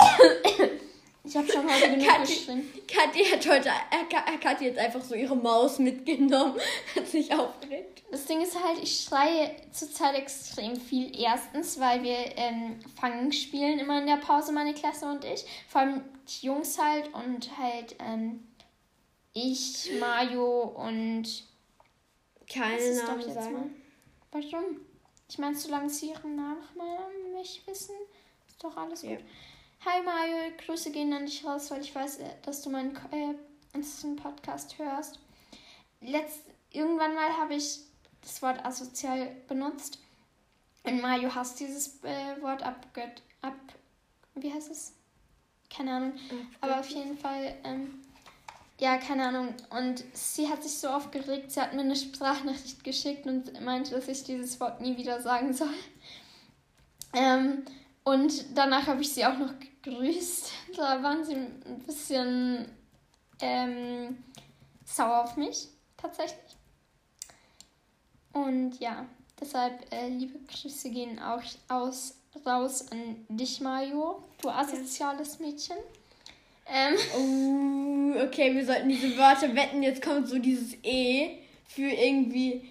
Einladung? 0.09 0.79
ich 1.27 1.35
habe 1.37 1.47
schon 1.51 1.69
heute 1.71 1.89
genug 1.91 2.07
Kathi- 2.07 2.33
geschrien. 2.35 2.69
Kathi 2.87 3.23
hat 3.25 3.47
heute, 3.47 3.69
äh, 3.69 4.33
äh, 4.33 4.37
Kathi 4.37 4.69
hat 4.69 4.77
einfach 4.77 5.01
so 5.01 5.13
ihre 5.15 5.35
Maus 5.35 5.79
mitgenommen, 5.79 6.55
hat 6.95 7.07
sich 7.07 7.33
aufgeregt. 7.33 8.03
Das 8.09 8.25
Ding 8.25 8.41
ist 8.41 8.55
halt, 8.63 8.79
ich 8.81 9.01
schreie 9.01 9.55
zurzeit 9.71 10.15
extrem 10.15 10.75
viel. 10.77 11.11
Erstens, 11.19 11.79
weil 11.79 12.03
wir 12.03 12.15
ähm, 12.37 12.79
Fangen 12.99 13.31
spielen 13.33 13.79
immer 13.79 13.99
in 13.99 14.07
der 14.07 14.15
Pause, 14.17 14.51
meine 14.53 14.73
Klasse 14.73 15.05
und 15.07 15.25
ich. 15.25 15.43
Vor 15.67 15.81
allem 15.81 16.01
die 16.27 16.45
Jungs 16.45 16.77
halt 16.79 17.13
und 17.13 17.57
halt 17.57 17.95
ähm, 17.99 18.47
ich, 19.33 19.91
Mario 19.99 20.61
und 20.63 21.25
Keine 22.51 22.95
Namen 22.95 23.21
jetzt 23.21 23.33
sagen. 23.33 23.53
mal? 23.53 23.69
Warum? 24.31 24.81
Ich 25.29 25.37
meine, 25.37 25.55
solange 25.55 25.89
sie 25.89 26.09
ihren 26.11 26.35
Nachnamen 26.37 27.33
nicht 27.35 27.67
wissen, 27.67 27.95
ist 28.47 28.63
doch 28.63 28.77
alles 28.77 29.01
Ja. 29.03 29.17
Hi 29.85 30.01
Mario, 30.03 30.51
Grüße 30.65 30.91
gehen 30.91 31.13
an 31.13 31.27
dich 31.27 31.45
raus, 31.45 31.69
weil 31.69 31.81
ich 31.81 31.93
weiß, 31.93 32.17
äh, 32.17 32.29
dass 32.41 32.63
du 32.63 32.69
meinen 32.71 32.95
äh, 32.95 34.15
Podcast 34.21 34.77
hörst. 34.79 35.19
Letzt, 36.01 36.41
irgendwann 36.71 37.13
mal 37.13 37.37
habe 37.37 37.53
ich 37.53 37.81
das 38.21 38.41
Wort 38.41 38.65
asozial 38.65 39.35
benutzt 39.47 39.99
und 40.83 41.01
Mario 41.01 41.33
hasst 41.33 41.59
dieses 41.59 42.03
äh, 42.03 42.41
Wort 42.41 42.63
abgött, 42.63 43.21
ab, 43.41 43.55
wie 44.35 44.51
heißt 44.51 44.71
es? 44.71 44.93
Keine 45.69 45.91
Ahnung. 45.91 46.13
Aber 46.59 46.79
auf 46.79 46.89
jeden 46.89 47.17
Fall, 47.17 47.55
ähm, 47.63 48.01
ja, 48.79 48.97
keine 48.97 49.27
Ahnung. 49.27 49.53
Und 49.69 50.03
sie 50.13 50.49
hat 50.49 50.63
sich 50.63 50.77
so 50.77 50.87
aufgeregt, 50.87 51.51
sie 51.51 51.61
hat 51.61 51.73
mir 51.73 51.81
eine 51.81 51.95
Sprachnachricht 51.95 52.83
geschickt 52.83 53.27
und 53.27 53.61
meinte, 53.61 53.91
dass 53.91 54.07
ich 54.07 54.23
dieses 54.23 54.59
Wort 54.59 54.81
nie 54.81 54.97
wieder 54.97 55.21
sagen 55.21 55.53
soll. 55.53 55.73
Ähm, 57.13 57.63
und 58.03 58.57
danach 58.57 58.87
habe 58.87 59.01
ich 59.01 59.13
sie 59.13 59.25
auch 59.25 59.37
noch 59.37 59.53
gegrüßt. 59.81 60.51
Da 60.75 61.01
waren 61.01 61.23
sie 61.23 61.35
ein 61.35 61.83
bisschen 61.85 62.69
ähm, 63.41 64.23
sauer 64.85 65.23
auf 65.23 65.37
mich, 65.37 65.67
tatsächlich. 65.97 66.55
Und 68.33 68.79
ja, 68.79 69.05
deshalb 69.39 69.91
äh, 69.91 70.09
liebe 70.09 70.39
Grüße 70.39 70.89
gehen 70.89 71.19
auch 71.19 71.41
aus, 71.69 72.15
raus 72.45 72.91
an 72.91 73.25
dich, 73.29 73.61
Mario, 73.61 74.23
du 74.41 74.49
asoziales 74.49 75.39
Mädchen. 75.39 75.77
Ähm, 76.69 76.95
Oh, 77.15 78.23
okay, 78.25 78.53
wir 78.53 78.65
sollten 78.65 78.89
diese 78.89 79.17
Wörter 79.17 79.55
wetten. 79.55 79.81
Jetzt 79.83 80.01
kommt 80.01 80.27
so 80.27 80.37
dieses 80.37 80.75
E 80.83 81.37
für 81.65 81.89
irgendwie 81.89 82.69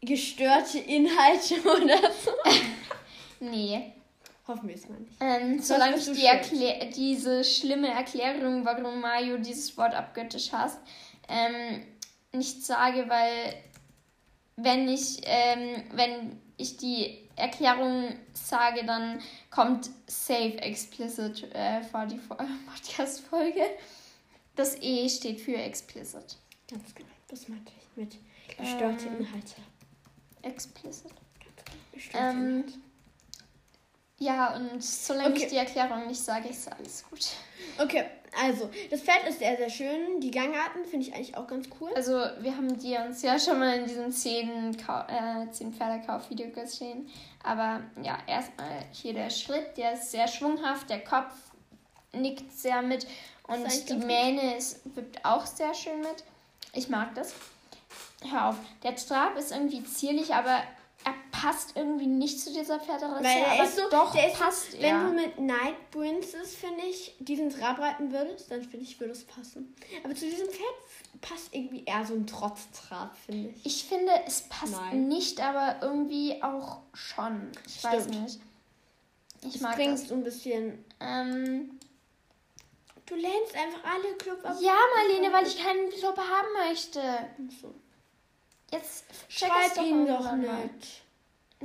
gestörte 0.00 0.78
Inhalte 0.78 1.60
oder 1.82 2.10
so. 2.12 2.30
nee. 3.40 3.92
Hoffen 4.48 4.68
wir 4.68 4.74
es 4.76 4.88
mal 4.88 4.98
nicht. 5.00 5.12
Ähm, 5.20 5.60
solange 5.60 5.96
ich 5.96 6.04
die 6.12 6.90
diese 6.94 7.42
schlimme 7.42 7.88
Erklärung, 7.88 8.64
warum 8.64 9.00
Mario 9.00 9.38
dieses 9.38 9.76
Wort 9.76 9.92
abgöttisch 9.94 10.52
hasst, 10.52 10.78
ähm, 11.28 11.82
nicht 12.32 12.64
sage, 12.64 13.08
weil 13.08 13.54
wenn 14.56 14.88
ich, 14.88 15.20
ähm, 15.24 15.82
wenn 15.92 16.40
ich 16.56 16.76
die 16.76 17.28
Erklärung 17.34 18.14
sage, 18.32 18.84
dann 18.86 19.20
kommt 19.50 19.90
safe 20.06 20.58
explicit 20.58 21.52
äh, 21.52 21.82
vor 21.82 22.06
die 22.06 22.18
Fo- 22.18 22.36
Podcast-Folge. 22.66 23.62
Das 24.54 24.76
E 24.80 25.08
steht 25.08 25.40
für 25.40 25.56
explicit. 25.56 26.36
Ganz 26.70 26.94
genau. 26.94 27.08
Das 27.28 27.48
meinte 27.48 27.72
ich 27.78 27.96
mit 27.96 28.16
gestörte 28.56 29.06
Ähm, 29.08 29.20
Inhalte. 29.20 29.54
Explicit. 30.42 31.10
Gestörte 31.92 32.26
ähm, 32.26 32.58
Inhalte. 32.60 32.78
Ja, 34.18 34.54
und 34.56 34.82
solange 34.82 35.30
Okay. 35.34 35.44
ich 35.44 35.48
die 35.50 35.56
Erklärung 35.56 36.06
nicht 36.06 36.20
sage, 36.22 36.48
ist 36.48 36.72
alles 36.72 37.04
gut. 37.10 37.20
Okay, 37.78 38.04
also, 38.42 38.70
das 38.90 39.02
Pferd 39.02 39.28
ist 39.28 39.38
sehr, 39.40 39.56
sehr 39.58 39.68
schön. 39.68 40.20
Die 40.20 40.30
Gangarten 40.30 40.84
finde 40.86 41.06
ich 41.06 41.14
eigentlich 41.14 41.36
auch 41.36 41.46
ganz 41.46 41.68
cool. 41.80 41.90
Also, 41.94 42.12
wir 42.40 42.56
haben 42.56 42.78
die 42.78 42.94
uns 42.96 43.20
ja 43.22 43.38
schon 43.38 43.58
mal 43.58 43.76
in 43.78 43.86
diesem 43.86 44.10
10, 44.10 44.76
Kau 44.78 45.00
äh, 45.08 45.50
10 45.50 45.74
Pferdekauf-Video 45.74 46.48
gesehen. 46.50 47.10
Aber 47.42 47.82
ja, 48.02 48.18
erstmal 48.26 48.84
hier 48.92 49.12
der 49.12 49.28
Schritt, 49.30 49.76
der 49.76 49.92
ist 49.92 50.10
sehr 50.10 50.28
schwunghaft, 50.28 50.88
der 50.88 51.04
Kopf 51.04 51.34
nickt 52.12 52.50
sehr 52.52 52.80
mit 52.80 53.06
und 53.48 53.88
die. 53.88 53.94
Mähne 53.94 54.56
ist, 54.56 54.80
wirkt 54.96 55.22
auch 55.24 55.44
sehr 55.44 55.74
schön 55.74 56.00
mit. 56.00 56.24
Ich 56.72 56.88
mag 56.88 57.14
das. 57.14 57.34
Hör 58.30 58.48
auf, 58.48 58.56
der 58.82 58.96
Trab 58.96 59.36
ist 59.36 59.52
irgendwie 59.52 59.84
zierlich, 59.84 60.34
aber 60.34 60.50
er 60.50 60.62
passt 61.42 61.76
irgendwie 61.76 62.06
nicht 62.06 62.40
zu 62.40 62.52
dieser 62.52 62.80
Pferderasse. 62.80 63.24
Weil 63.24 63.36
er 63.42 63.52
aber 63.52 63.64
ist 63.64 63.76
so, 63.76 63.88
doch 63.90 64.12
der 64.14 64.28
ist 64.32 64.38
passt 64.38 64.72
so, 64.72 64.80
wenn 64.80 65.04
du 65.06 65.12
mit 65.12 65.38
Night 65.38 65.90
Princess, 65.90 66.54
finde 66.54 66.84
ich, 66.84 67.14
diesen 67.18 67.50
Trab 67.50 67.78
reiten 67.78 68.10
würdest, 68.12 68.50
dann 68.50 68.62
finde 68.62 68.84
ich, 68.84 68.98
würde 69.00 69.12
es 69.12 69.24
passen. 69.24 69.74
Aber 70.04 70.14
zu 70.14 70.24
diesem 70.28 70.48
Pferd 70.48 71.20
passt 71.20 71.48
irgendwie 71.54 71.84
eher 71.84 72.04
so 72.06 72.14
ein 72.14 72.26
Trotztrab, 72.26 73.16
finde 73.26 73.50
ich. 73.50 73.66
Ich 73.66 73.84
finde, 73.84 74.12
es 74.26 74.42
passt 74.42 74.72
Nein. 74.72 75.08
nicht, 75.08 75.40
aber 75.40 75.76
irgendwie 75.82 76.42
auch 76.42 76.78
schon. 76.94 77.50
Ich 77.66 77.82
weiß 77.84 78.04
Stimmt. 78.04 78.22
nicht. 78.22 78.40
Ich 79.42 79.54
Es 79.56 79.60
mag 79.60 79.76
bringt 79.76 79.92
das. 79.94 80.08
so 80.08 80.14
ein 80.14 80.22
bisschen. 80.24 80.84
Ähm, 81.00 81.78
Du 83.08 83.14
lehnst 83.14 83.54
einfach 83.54 83.84
alle 83.84 84.14
Club 84.16 84.44
ab. 84.44 84.56
ja, 84.60 84.74
Marlene, 84.96 85.32
weil 85.32 85.46
ich 85.46 85.62
keinen 85.62 85.90
Club 85.90 86.18
haben 86.18 86.68
möchte. 86.68 87.00
So. 87.60 87.72
Jetzt 88.72 89.04
check 89.28 89.48
es 89.64 89.74
Schreib 89.74 89.86
ihn 89.86 90.06
doch 90.06 90.14
irgendwann 90.32 90.44
mal. 90.46 90.70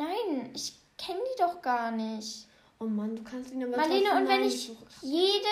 Nein, 0.01 0.51
ich 0.55 0.74
kenne 0.98 1.20
die 1.20 1.41
doch 1.41 1.62
gar 1.62 1.91
nicht. 1.91 2.48
Oh 2.79 2.86
Mann, 2.86 3.15
du 3.15 3.24
kannst 3.24 3.51
ihn 3.51 3.63
aber 3.63 3.77
Marlene, 3.77 4.15
und 4.15 4.27
wenn 4.27 4.43
ich 4.43 4.67
suchen. 4.67 4.88
jede 5.01 5.46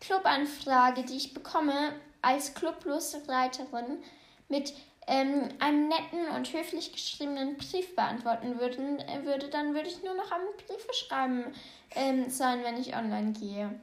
Clubanfrage, 0.00 1.02
die 1.04 1.16
ich 1.16 1.32
bekomme, 1.34 1.92
als 2.20 2.54
Clublosreiterin 2.54 4.02
mit 4.48 4.74
ähm, 5.06 5.48
einem 5.58 5.88
netten 5.88 6.28
und 6.36 6.52
höflich 6.52 6.92
geschriebenen 6.92 7.56
Brief 7.56 7.94
beantworten 7.96 8.58
würden, 8.60 8.98
äh, 8.98 9.24
würde, 9.24 9.48
dann 9.48 9.74
würde 9.74 9.88
ich 9.88 10.02
nur 10.02 10.14
noch 10.14 10.30
am 10.30 10.42
Briefe 10.66 10.92
schreiben 10.92 11.44
ähm, 11.94 12.28
sein, 12.28 12.62
wenn 12.62 12.78
ich 12.78 12.94
online 12.94 13.32
gehe. 13.32 13.80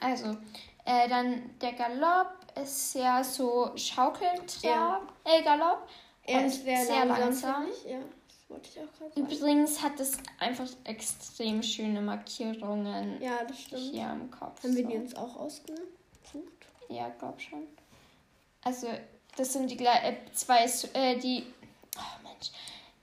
Also, 0.00 0.36
äh, 0.86 1.08
dann 1.08 1.50
der 1.60 1.72
Galopp 1.74 2.32
ist 2.62 2.92
sehr 2.92 3.22
so 3.22 3.72
Schaukeltrab, 3.76 4.62
Ja. 4.62 5.00
äh, 5.24 5.42
Galopp. 5.42 5.86
Er 6.24 6.40
und 6.40 6.46
ist 6.46 6.64
sehr, 6.64 6.84
sehr 6.84 7.04
langsam, 7.04 7.52
langsam. 7.52 7.66
ich. 7.84 7.90
Ja, 7.90 7.98
wollte 8.48 8.68
ich 8.68 8.78
auch 8.80 8.92
gerade 8.98 9.14
sagen. 9.14 9.26
Übrigens 9.26 9.82
hat 9.82 10.00
es 10.00 10.18
einfach 10.38 10.66
extrem 10.84 11.62
schöne 11.62 12.00
Markierungen 12.00 13.20
Ja, 13.20 13.44
das 13.44 13.60
stimmt. 13.60 13.82
hier 13.82 14.06
am 14.06 14.30
Kopf. 14.30 14.62
Haben 14.62 14.76
wir 14.76 14.82
so. 14.84 14.88
die 14.90 14.96
uns 14.96 15.14
auch 15.16 15.36
ausgesucht? 15.36 15.86
Ja, 16.88 17.10
glaub 17.18 17.40
schon. 17.40 17.64
Also, 18.62 18.88
das 19.36 19.52
sind 19.52 19.70
die 19.70 19.84
äh, 19.84 20.14
zwei, 20.32 20.64
äh, 20.94 21.16
die, 21.18 21.44
oh 21.96 22.22
Mensch, 22.22 22.50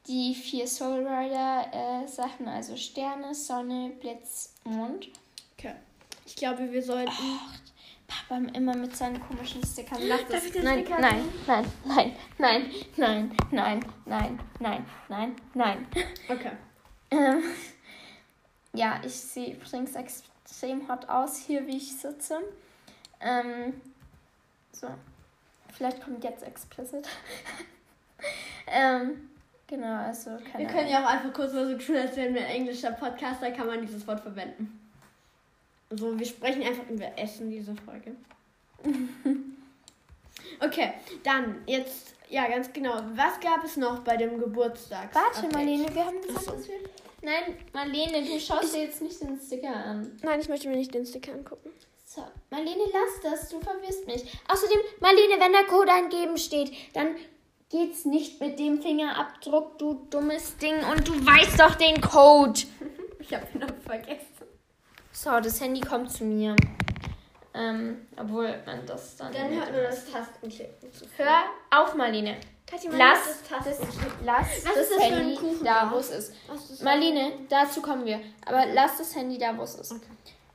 die 0.07 0.33
vier 0.35 0.67
Soul 0.67 1.05
Rider 1.07 2.03
äh, 2.03 2.07
Sachen, 2.07 2.47
also 2.47 2.75
Sterne, 2.75 3.33
Sonne, 3.33 3.91
Blitz, 3.99 4.53
Mond. 4.63 5.09
Okay. 5.57 5.75
Ich 6.25 6.35
glaube, 6.35 6.71
wir 6.71 6.83
sollten. 6.83 7.11
Papa 8.07 8.41
immer 8.53 8.75
mit 8.75 8.95
seinen 8.95 9.19
komischen 9.19 9.63
Stickern. 9.65 9.99
Lass 10.07 10.27
Darf 10.27 10.45
ich 10.45 10.51
den 10.51 10.63
Nein, 10.63 10.79
Sticker 10.85 11.01
nein, 11.01 11.23
nein, 11.47 11.71
nein, 11.85 12.15
nein, 12.37 12.71
nein, 12.97 13.31
nein, 13.51 13.85
nein, 14.05 14.39
nein, 14.59 14.85
nein, 15.09 15.35
nein. 15.53 15.87
Okay. 16.29 16.51
Ähm, 17.11 17.43
ja, 18.73 18.99
ich 19.03 19.13
sehe 19.13 19.55
übrigens 19.55 19.95
ex 19.95 20.23
extrem 20.45 20.87
hot 20.87 21.09
aus, 21.09 21.37
hier 21.37 21.65
wie 21.65 21.77
ich 21.77 21.97
sitze. 21.97 22.39
Ähm, 23.19 23.81
so. 24.71 24.87
Vielleicht 25.73 26.01
kommt 26.01 26.23
jetzt 26.23 26.43
explicit. 26.43 27.07
ähm, 28.67 29.29
genau, 29.67 30.05
also 30.05 30.31
Wir 30.55 30.67
können 30.67 30.87
ja 30.87 31.03
auch 31.03 31.09
einfach 31.09 31.33
kurz 31.33 31.53
mal 31.53 31.67
so 31.67 31.77
tun, 31.77 31.97
als 31.97 32.15
wären 32.15 32.33
wir 32.33 32.41
ein 32.41 32.55
englischer 32.55 32.91
Podcast, 32.91 33.41
da 33.41 33.49
kann 33.51 33.67
man 33.67 33.81
dieses 33.81 34.07
Wort 34.07 34.21
verwenden. 34.21 34.79
So, 35.91 36.17
wir 36.17 36.25
sprechen 36.25 36.63
einfach 36.63 36.89
über 36.89 37.17
Essen 37.17 37.49
diese 37.49 37.75
Folge. 37.75 38.15
okay, 40.59 40.93
dann 41.23 41.61
jetzt, 41.67 42.15
ja, 42.29 42.47
ganz 42.47 42.71
genau. 42.73 43.01
Was 43.15 43.39
gab 43.39 43.63
es 43.63 43.77
noch 43.77 43.99
bei 43.99 44.17
dem 44.17 44.39
Geburtstag? 44.39 45.13
Warte, 45.13 45.47
Marlene, 45.53 45.93
wir 45.93 46.05
haben 46.05 46.21
gesagt, 46.21 46.47
dass 46.47 46.67
wir. 46.67 46.75
Nein, 47.21 47.57
Marlene, 47.73 48.23
du 48.23 48.39
schaust 48.39 48.75
dir 48.75 48.83
jetzt 48.83 49.01
nicht 49.01 49.21
den 49.21 49.39
Sticker 49.39 49.73
an. 49.73 50.11
Nein, 50.21 50.39
ich 50.39 50.49
möchte 50.49 50.69
mir 50.69 50.75
nicht 50.75 50.93
den 50.93 51.05
Sticker 51.05 51.33
angucken. 51.33 51.69
So, 52.05 52.23
Marlene, 52.49 52.83
lass 52.93 53.21
das, 53.23 53.49
du 53.49 53.59
verwirrst 53.59 54.05
mich. 54.05 54.23
Außerdem, 54.47 54.77
Marlene, 54.99 55.39
wenn 55.39 55.53
da 55.53 55.63
Code 55.63 55.91
eingeben 55.91 56.37
steht, 56.37 56.71
dann 56.93 57.15
geht's 57.69 58.05
nicht 58.05 58.39
mit 58.39 58.59
dem 58.59 58.81
Fingerabdruck, 58.81 59.77
du 59.79 60.05
dummes 60.09 60.57
Ding. 60.57 60.75
Und 60.91 61.07
du 61.07 61.13
weißt 61.25 61.59
doch 61.59 61.75
den 61.75 61.99
Code. 62.01 62.61
ich 63.19 63.33
habe 63.33 63.47
ihn 63.53 63.59
noch 63.59 63.75
vergessen. 63.85 64.34
So, 65.15 65.39
das 65.39 65.61
Handy 65.61 65.79
kommt 65.79 66.11
zu 66.11 66.25
mir. 66.25 66.57
Ähm, 67.53 68.05
obwohl 68.17 68.61
man 68.65 68.85
das 68.85 69.15
dann. 69.15 69.31
Dann 69.31 69.49
hört 69.49 69.71
man 69.71 69.83
das 69.83 70.11
Tastenklicken. 70.11 70.89
Hör 71.15 71.43
auf, 71.71 71.95
Marlene. 71.95 72.37
Katja, 72.67 72.91
lass 72.91 73.19
das, 73.49 73.63
das, 73.63 73.79
lass 74.25 74.63
das 74.63 74.89
das 74.89 74.99
Handy 74.99 75.37
da, 75.63 75.89
wo 75.89 75.97
es 75.97 76.09
ist. 76.09 76.33
Marlene, 76.83 77.31
dazu 77.47 77.81
kommen 77.81 78.05
wir. 78.05 78.19
Aber 78.45 78.65
lass 78.73 78.97
das 78.97 79.15
Handy 79.15 79.37
da, 79.37 79.57
wo 79.57 79.61
es 79.61 79.75
ist. 79.75 79.93
Okay. 79.93 80.05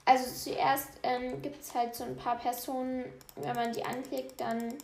Also 0.05 0.31
zuerst 0.31 0.89
ähm, 1.05 1.41
gibt 1.41 1.63
es 1.63 1.75
halt 1.75 1.95
so 1.95 2.05
ein 2.05 2.17
paar 2.17 2.37
Personen, 2.37 3.05
wenn 3.37 3.55
man 3.55 3.73
die 3.73 3.85
anklickt, 3.85 4.41
dann 4.41 4.75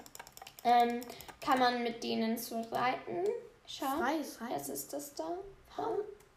ähm, 0.64 1.00
kann 1.44 1.58
man 1.58 1.82
mit 1.82 2.02
denen 2.02 2.38
so 2.38 2.60
reiten. 2.70 3.24
Schau, 3.66 3.86
Freies 3.98 4.40
Reiten. 4.40 4.54
was 4.54 4.68
ist 4.68 4.92
das 4.92 5.14
da? 5.14 5.24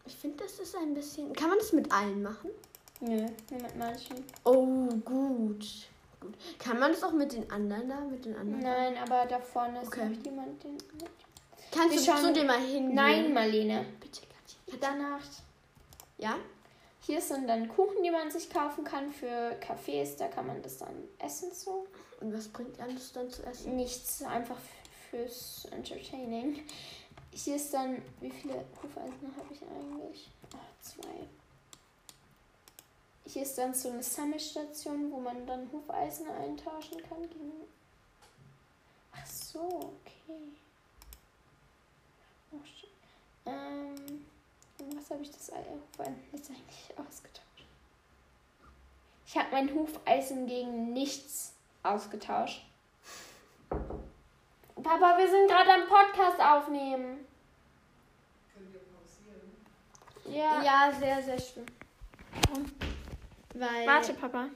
Ich 0.04 0.16
finde, 0.16 0.42
das 0.44 0.58
ist 0.58 0.76
ein 0.76 0.92
bisschen. 0.92 1.32
Kann 1.32 1.48
man 1.48 1.58
das 1.58 1.72
mit 1.72 1.90
allen 1.90 2.22
machen? 2.22 2.50
Nö, 3.00 3.26
nur 3.50 3.62
mit 3.62 3.76
manchen. 3.76 4.24
Oh, 4.44 4.66
gut. 5.04 5.66
gut. 6.20 6.34
Kann 6.58 6.78
man 6.78 6.92
das 6.92 7.02
auch 7.02 7.12
mit 7.12 7.32
den 7.32 7.50
anderen 7.50 7.88
da? 7.88 8.00
Mit 8.00 8.24
den 8.24 8.36
anderen? 8.36 8.60
Nein, 8.60 8.96
aber 8.98 9.26
da 9.26 9.38
vorne 9.40 9.80
ist 9.80 9.88
Okay. 9.88 10.08
noch 10.08 10.24
jemand. 10.24 10.62
Den... 10.62 10.76
Kannst 11.72 11.92
Wir 11.92 11.98
du 12.00 12.04
schauen- 12.04 12.20
zu 12.26 12.32
dem 12.32 12.46
mal 12.46 12.58
hingehen? 12.60 12.94
Nein, 12.94 13.32
Marlene. 13.32 13.86
Bitte, 14.00 14.20
Katja. 14.66 14.78
Danach 14.80 15.20
Ja? 16.18 16.36
Hier 17.02 17.20
sind 17.22 17.48
dann 17.48 17.66
Kuchen, 17.68 18.02
die 18.04 18.10
man 18.10 18.30
sich 18.30 18.50
kaufen 18.50 18.84
kann 18.84 19.10
für 19.10 19.56
Cafés. 19.60 20.16
Da 20.18 20.28
kann 20.28 20.46
man 20.46 20.60
das 20.62 20.78
dann 20.78 20.94
essen 21.18 21.50
so. 21.54 21.86
Und 22.20 22.34
was 22.34 22.48
bringt 22.48 22.78
alles 22.78 23.12
dann 23.12 23.30
zu 23.30 23.42
essen? 23.46 23.74
Nichts, 23.76 24.22
einfach 24.22 24.58
fürs 25.10 25.66
Entertaining. 25.72 26.60
Hier 27.32 27.56
ist 27.56 27.72
dann, 27.72 28.02
wie 28.20 28.30
viele 28.30 28.64
Hufeisen 28.82 29.34
habe 29.36 29.48
ich 29.54 29.62
eigentlich? 29.62 30.30
Ah, 30.54 30.58
zwei. 30.82 31.26
Hier 33.26 33.42
ist 33.42 33.56
dann 33.58 33.72
so 33.74 33.90
eine 33.90 34.02
Sammelstation, 34.02 35.10
wo 35.12 35.20
man 35.20 35.46
dann 35.46 35.70
Hufeisen 35.70 36.28
eintauschen 36.28 37.00
kann 37.08 37.22
gegen. 37.28 37.52
Ach 39.12 39.26
so, 39.26 39.92
okay. 40.04 40.48
Oh, 42.52 42.56
ähm, 43.46 44.26
und 44.80 44.96
was 44.96 45.10
habe 45.10 45.22
ich 45.22 45.30
das 45.30 45.52
Ei- 45.52 45.64
Hufeisen 45.92 46.24
jetzt 46.32 46.50
eigentlich 46.50 46.98
ausgetauscht? 46.98 47.64
Ich 49.26 49.36
habe 49.36 49.48
mein 49.52 49.72
Hufeisen 49.72 50.46
gegen 50.46 50.92
nichts 50.92 51.52
ausgetauscht. 51.84 52.64
Papa, 54.82 55.18
wir 55.18 55.28
sind 55.30 55.46
gerade 55.48 55.72
am 55.72 55.88
Podcast 55.88 56.40
aufnehmen. 56.40 57.26
Ja. 60.24 60.62
Ja, 60.62 60.92
sehr, 60.98 61.22
sehr 61.22 61.40
schön. 61.40 61.66
Weil. 63.54 63.86
Warte, 63.86 64.14
Papa. 64.14 64.46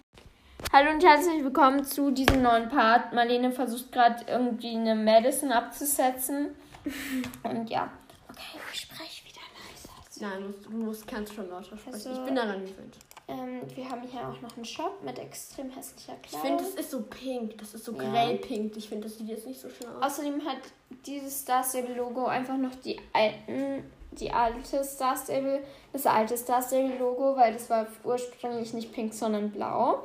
Hallo 0.73 0.91
und 0.93 1.05
herzlich 1.05 1.43
willkommen 1.43 1.85
zu 1.85 2.11
diesem 2.11 2.43
neuen 2.43 2.69
Part. 2.69 3.13
Marlene 3.13 3.51
versucht 3.53 3.93
gerade 3.93 4.25
irgendwie 4.29 4.75
eine 4.77 4.95
Medicine 4.95 5.55
abzusetzen. 5.55 6.55
Und 7.43 7.71
ja. 7.71 7.91
Okay, 8.29 8.59
ich 8.73 8.81
spreche 8.81 9.25
wieder 9.25 9.41
leiser. 9.57 9.91
Nein, 10.21 10.43
du 10.43 10.49
musst, 10.49 10.65
du 10.67 10.71
musst, 10.71 11.07
kannst 11.07 11.35
schon 11.35 11.49
lauter 11.49 11.77
sprechen. 11.77 11.95
Also- 11.95 12.13
ich 12.13 12.19
bin 12.25 12.35
daran 12.35 12.61
gewöhnt. 12.65 12.97
Ähm, 13.27 13.63
wir 13.75 13.89
haben 13.89 14.03
hier 14.03 14.21
auch 14.29 14.41
noch 14.43 14.55
einen 14.55 14.65
Shop 14.67 15.03
mit 15.03 15.19
extrem 15.19 15.71
hässlicher 15.71 16.13
Ich 16.23 16.31
Kleidung. 16.31 16.59
finde, 16.59 16.65
das 16.65 16.75
ist 16.75 16.91
so 16.91 17.03
pink. 17.03 17.57
Das 17.59 17.73
ist 17.75 17.85
so 17.85 17.93
Ja. 17.93 17.99
grellpink. 18.11 18.77
Ich 18.77 18.89
finde, 18.89 19.09
das 19.09 19.17
sieht 19.17 19.29
jetzt 19.29 19.47
nicht 19.47 19.61
so 19.61 19.69
schön 19.71 19.89
aus. 19.89 20.03
Außerdem 20.13 20.45
hat 20.45 20.59
dieses 21.07 21.41
Star 21.41 21.65
Stable 21.65 21.95
Logo 21.95 22.27
einfach 22.27 22.57
noch 22.59 22.75
die 22.77 23.01
alten, 23.15 23.85
die 24.21 24.31
alte 24.33 24.83
Star 24.85 25.17
Stable, 25.17 25.61
das 25.93 26.07
alte 26.07 26.37
Star 26.37 26.63
Stable 26.63 26.97
Logo, 26.99 27.37
weil 27.37 27.53
das 27.53 27.69
war 27.71 27.87
ursprünglich 28.05 28.73
nicht 28.75 28.93
pink, 28.93 29.13
sondern 29.15 29.51
blau. 29.51 30.05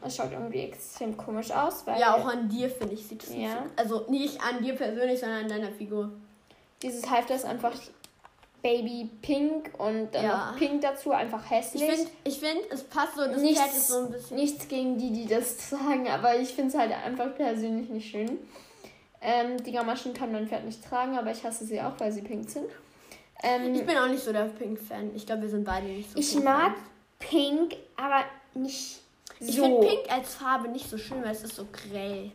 Das 0.00 0.16
schaut 0.16 0.32
irgendwie 0.32 0.60
extrem 0.60 1.16
komisch 1.16 1.50
aus, 1.52 1.86
weil 1.86 2.00
Ja, 2.00 2.14
auch 2.16 2.26
an 2.26 2.48
dir, 2.48 2.68
finde 2.68 2.94
ich, 2.94 3.06
sieht 3.06 3.22
es 3.22 3.34
Ja. 3.34 3.50
so 3.50 3.70
Also 4.00 4.10
nicht 4.10 4.40
an 4.42 4.62
dir 4.62 4.74
persönlich, 4.74 5.20
sondern 5.20 5.44
an 5.44 5.48
deiner 5.48 5.70
Figur. 5.70 6.10
dieses 6.82 7.08
Halfter 7.08 7.36
ist 7.36 7.44
einfach 7.44 7.72
Baby 8.62 9.08
Pink 9.22 9.70
und 9.78 10.12
dann 10.12 10.24
Ja. 10.24 10.50
noch 10.52 10.56
Pink 10.58 10.80
dazu, 10.82 11.10
einfach 11.12 11.44
Ich 11.44 11.50
hässlich. 11.50 11.82
finde, 11.84 12.10
ich 12.24 12.38
find, 12.40 12.60
es 12.70 12.82
passt 12.84 13.14
so, 13.16 13.24
das 13.26 13.40
Nichts- 13.40 13.60
Pferd 13.60 13.72
ist 13.76 13.88
so 13.88 13.98
ein 13.98 14.10
bisschen. 14.10 14.36
Nichts 14.36 14.68
gegen 14.68 14.98
die, 14.98 15.10
die 15.12 15.26
das 15.26 15.56
tragen, 15.70 16.08
aber 16.08 16.36
ich 16.36 16.48
finde 16.54 16.70
es 16.72 16.78
halt 16.78 16.92
einfach 16.92 17.34
persönlich 17.36 17.88
nicht 17.88 18.10
schön. 18.10 18.38
Ähm, 19.20 19.62
die 19.62 19.70
Gamaschen 19.70 20.14
kann 20.14 20.32
mein 20.32 20.48
Pferd 20.48 20.64
nicht 20.64 20.84
tragen, 20.84 21.16
aber 21.16 21.30
ich 21.30 21.44
hasse 21.44 21.64
sie 21.64 21.80
auch, 21.80 21.92
weil 21.98 22.10
sie 22.10 22.22
pink 22.22 22.50
sind. 22.50 22.66
Ähm, 23.42 23.74
Ich 23.74 23.84
bin 23.86 23.96
auch 23.96 24.08
nicht 24.08 24.22
so 24.22 24.32
der 24.32 24.44
Pink-Fan. 24.44 25.10
Ich 25.14 25.26
glaube, 25.26 25.42
wir 25.42 25.48
sind 25.48 25.64
beide 25.64 25.86
nicht 25.86 26.10
so 26.12 26.18
Ich 26.18 26.30
Pink-Fans. 26.32 26.44
mag 26.44 26.72
Pink, 27.18 27.76
aber 27.96 28.24
nicht 28.54 29.00
Ich 29.40 29.56
so. 29.56 29.62
finde 29.64 29.86
Pink 29.86 30.00
als 30.12 30.34
Farbe 30.34 30.68
nicht 30.68 30.88
so 30.88 30.98
schön, 30.98 31.22
weil 31.22 31.32
es 31.32 31.42
ist 31.44 31.56
so 31.56 31.66
grell. 31.72 32.30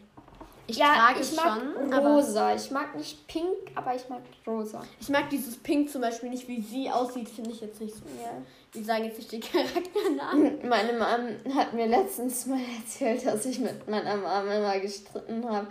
Ich 0.69 0.75
ja, 0.77 0.93
trage 0.95 1.21
ich 1.21 1.27
es 1.27 1.35
mag 1.37 1.61
schon, 1.61 1.93
aber 1.93 2.09
rosa. 2.15 2.53
Ich 2.53 2.69
mag 2.71 2.93
nicht 2.97 3.25
Pink, 3.27 3.47
aber 3.75 3.95
ich 3.95 4.09
mag 4.09 4.21
rosa. 4.45 4.81
ich 4.99 5.07
mag 5.07 5.29
dieses 5.29 5.55
Pink 5.55 5.89
zum 5.89 6.01
Beispiel 6.01 6.29
nicht, 6.29 6.45
wie 6.49 6.61
sie 6.61 6.89
aussieht, 6.91 7.29
finde 7.29 7.51
ich 7.51 7.61
jetzt 7.61 7.79
nicht 7.79 7.95
so. 7.95 8.01
Ja. 8.21 8.31
Wir 8.73 8.83
sagen 8.83 9.05
jetzt 9.05 9.17
nicht 9.17 9.31
den 9.31 9.39
Charakternamen. 9.39 10.59
Meine 10.67 10.91
Mom 10.93 11.55
hat 11.55 11.73
mir 11.73 11.87
letztens 11.87 12.45
mal 12.47 12.59
erzählt, 12.81 13.25
dass 13.25 13.45
ich 13.45 13.59
mit 13.59 13.87
meiner 13.87 14.17
Mom 14.17 14.51
immer 14.51 14.77
gestritten 14.79 15.49
habe. 15.49 15.67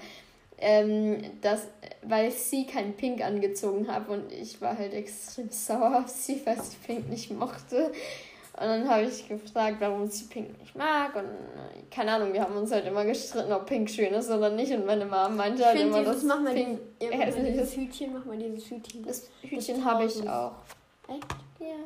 Ähm, 0.58 1.22
dass, 1.42 1.68
weil 2.02 2.28
ich 2.28 2.34
sie 2.34 2.66
kein 2.66 2.94
Pink 2.94 3.22
angezogen 3.22 3.88
habe 3.88 4.12
und 4.12 4.32
ich 4.32 4.58
war 4.62 4.78
halt 4.78 4.94
extrem 4.94 5.50
sauer 5.50 6.02
auf 6.02 6.08
sie, 6.08 6.40
weil 6.46 6.60
sie 6.62 6.76
Pink 6.86 7.10
nicht 7.10 7.30
mochte. 7.30 7.92
Und 8.58 8.62
dann 8.62 8.88
habe 8.88 9.02
ich 9.02 9.28
gefragt, 9.28 9.76
warum 9.80 10.08
sie 10.08 10.24
Pink 10.24 10.58
nicht 10.58 10.74
mag. 10.74 11.14
Und 11.14 11.24
äh, 11.24 11.82
keine 11.90 12.12
Ahnung, 12.12 12.32
wir 12.32 12.40
haben 12.40 12.56
uns 12.56 12.72
halt 12.72 12.86
immer 12.86 13.04
gestritten, 13.04 13.52
ob 13.52 13.66
Pink 13.66 13.90
schön 13.90 14.14
ist 14.14 14.30
oder 14.30 14.48
nicht. 14.48 14.72
Und 14.72 14.86
meine 14.86 15.04
Mom 15.04 15.36
meinte 15.36 15.60
Ich 15.60 15.66
halt 15.66 15.78
immer, 15.78 15.98
dieses, 15.98 16.14
dass 16.14 16.24
mach 16.24 16.40
mal, 16.40 16.54
Pink 16.54 16.80
dieses, 16.98 17.14
ja, 17.14 17.20
hässlich 17.20 17.46
dieses 17.48 17.68
ist. 17.68 17.76
Hütchen, 17.76 18.12
mach 18.14 18.24
mal 18.24 18.38
dieses 18.38 18.70
Hütchen. 18.70 19.04
Das 19.04 19.28
Hütchen 19.42 19.76
Das 19.76 19.84
habe 19.84 20.04
ich 20.06 20.26
auch. 20.26 20.52
Echt? 21.06 21.26
Ja. 21.60 21.76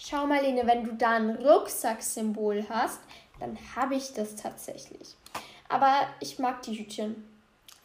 Schau 0.00 0.26
mal, 0.26 0.42
Lene, 0.42 0.66
wenn 0.66 0.82
du 0.82 0.94
da 0.94 1.10
ein 1.10 1.30
Rucksacksymbol 1.36 2.64
hast, 2.68 2.98
dann 3.38 3.56
habe 3.76 3.94
ich 3.94 4.12
das 4.14 4.34
tatsächlich. 4.34 5.14
Aber 5.68 6.08
ich 6.18 6.40
mag 6.40 6.60
die 6.62 6.76
Hütchen. 6.76 7.24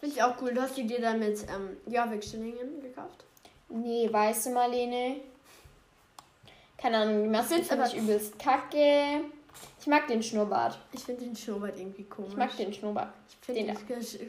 Finde 0.03 0.17
ich 0.17 0.21
auch 0.21 0.35
cool. 0.41 0.53
Du 0.53 0.61
hast 0.61 0.75
die 0.75 0.85
dir 0.85 0.99
dann 0.99 1.17
mit 1.19 1.39
ähm, 1.43 1.77
Jorvik-Schillingen 1.87 2.81
gekauft? 2.81 3.23
Nee, 3.69 4.09
weißt 4.11 4.47
du, 4.47 4.49
Marlene? 4.49 5.21
Keine 6.77 6.97
Ahnung, 6.97 7.23
die 7.23 7.29
Maske 7.29 7.63
finde 7.63 7.85
ich 7.87 7.95
übelst 7.95 8.37
kacke. 8.37 9.21
Ich 9.79 9.87
mag 9.87 10.05
den 10.07 10.21
Schnurrbart. 10.21 10.77
Ich 10.91 11.05
finde 11.05 11.23
den 11.23 11.37
Schnurrbart 11.37 11.79
irgendwie 11.79 12.03
komisch. 12.03 12.31
Ich 12.31 12.37
mag 12.37 12.57
den 12.57 12.73
Schnurrbart. 12.73 13.13
Ich 13.29 13.45
finde 13.45 13.77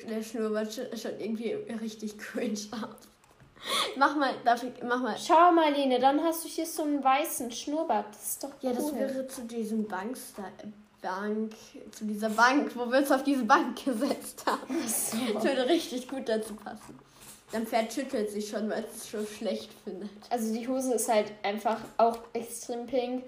der 0.09 0.23
Schnurrbart 0.23 0.69
sch- 0.69 0.97
schaut 0.97 1.19
irgendwie 1.21 1.55
richtig 1.83 2.19
cringe 2.19 2.61
aus. 2.71 3.09
mach 3.97 4.15
mal, 4.15 4.33
darf 4.45 4.63
ich, 4.63 4.81
mach 4.85 5.03
mal. 5.03 5.17
Schau 5.19 5.51
mal, 5.51 5.73
Lene, 5.73 5.99
dann 5.99 6.23
hast 6.23 6.45
du 6.45 6.49
hier 6.49 6.67
so 6.67 6.85
einen 6.85 7.03
weißen 7.03 7.51
Schnurrbart. 7.51 8.15
Das 8.15 8.25
ist 8.29 8.45
doch 8.45 8.51
cool. 8.63 8.71
Ja, 8.71 8.73
das 8.75 8.95
wäre 8.95 9.27
zu 9.27 9.43
diesem 9.43 9.89
Banksta 9.89 10.45
Bank, 11.05 11.53
zu 11.93 12.07
dieser 12.07 12.31
Bank, 12.31 12.75
wo 12.75 12.91
wir 12.91 12.99
uns 12.99 13.13
auf 13.13 13.23
diese 13.23 13.45
Bank 13.45 13.77
gesetzt 13.85 14.45
haben. 14.47 14.75
so. 14.89 15.35
Das 15.35 15.45
würde 15.45 15.69
richtig 15.69 16.09
gut 16.09 16.29
dazu 16.29 16.55
passen. 16.55 16.99
Dein 17.53 17.67
Pferd 17.67 17.93
schüttelt 17.93 18.31
sich 18.31 18.49
schon, 18.49 18.71
weil 18.71 18.85
es 18.85 19.03
es 19.03 19.09
schon 19.11 19.27
schlecht 19.27 19.71
findet. 19.85 20.11
Also 20.31 20.53
die 20.53 20.67
Hose 20.67 20.95
ist 20.95 21.09
halt 21.09 21.31
einfach 21.43 21.79
auch 21.99 22.19
extrem 22.33 22.87
pink. 22.87 23.23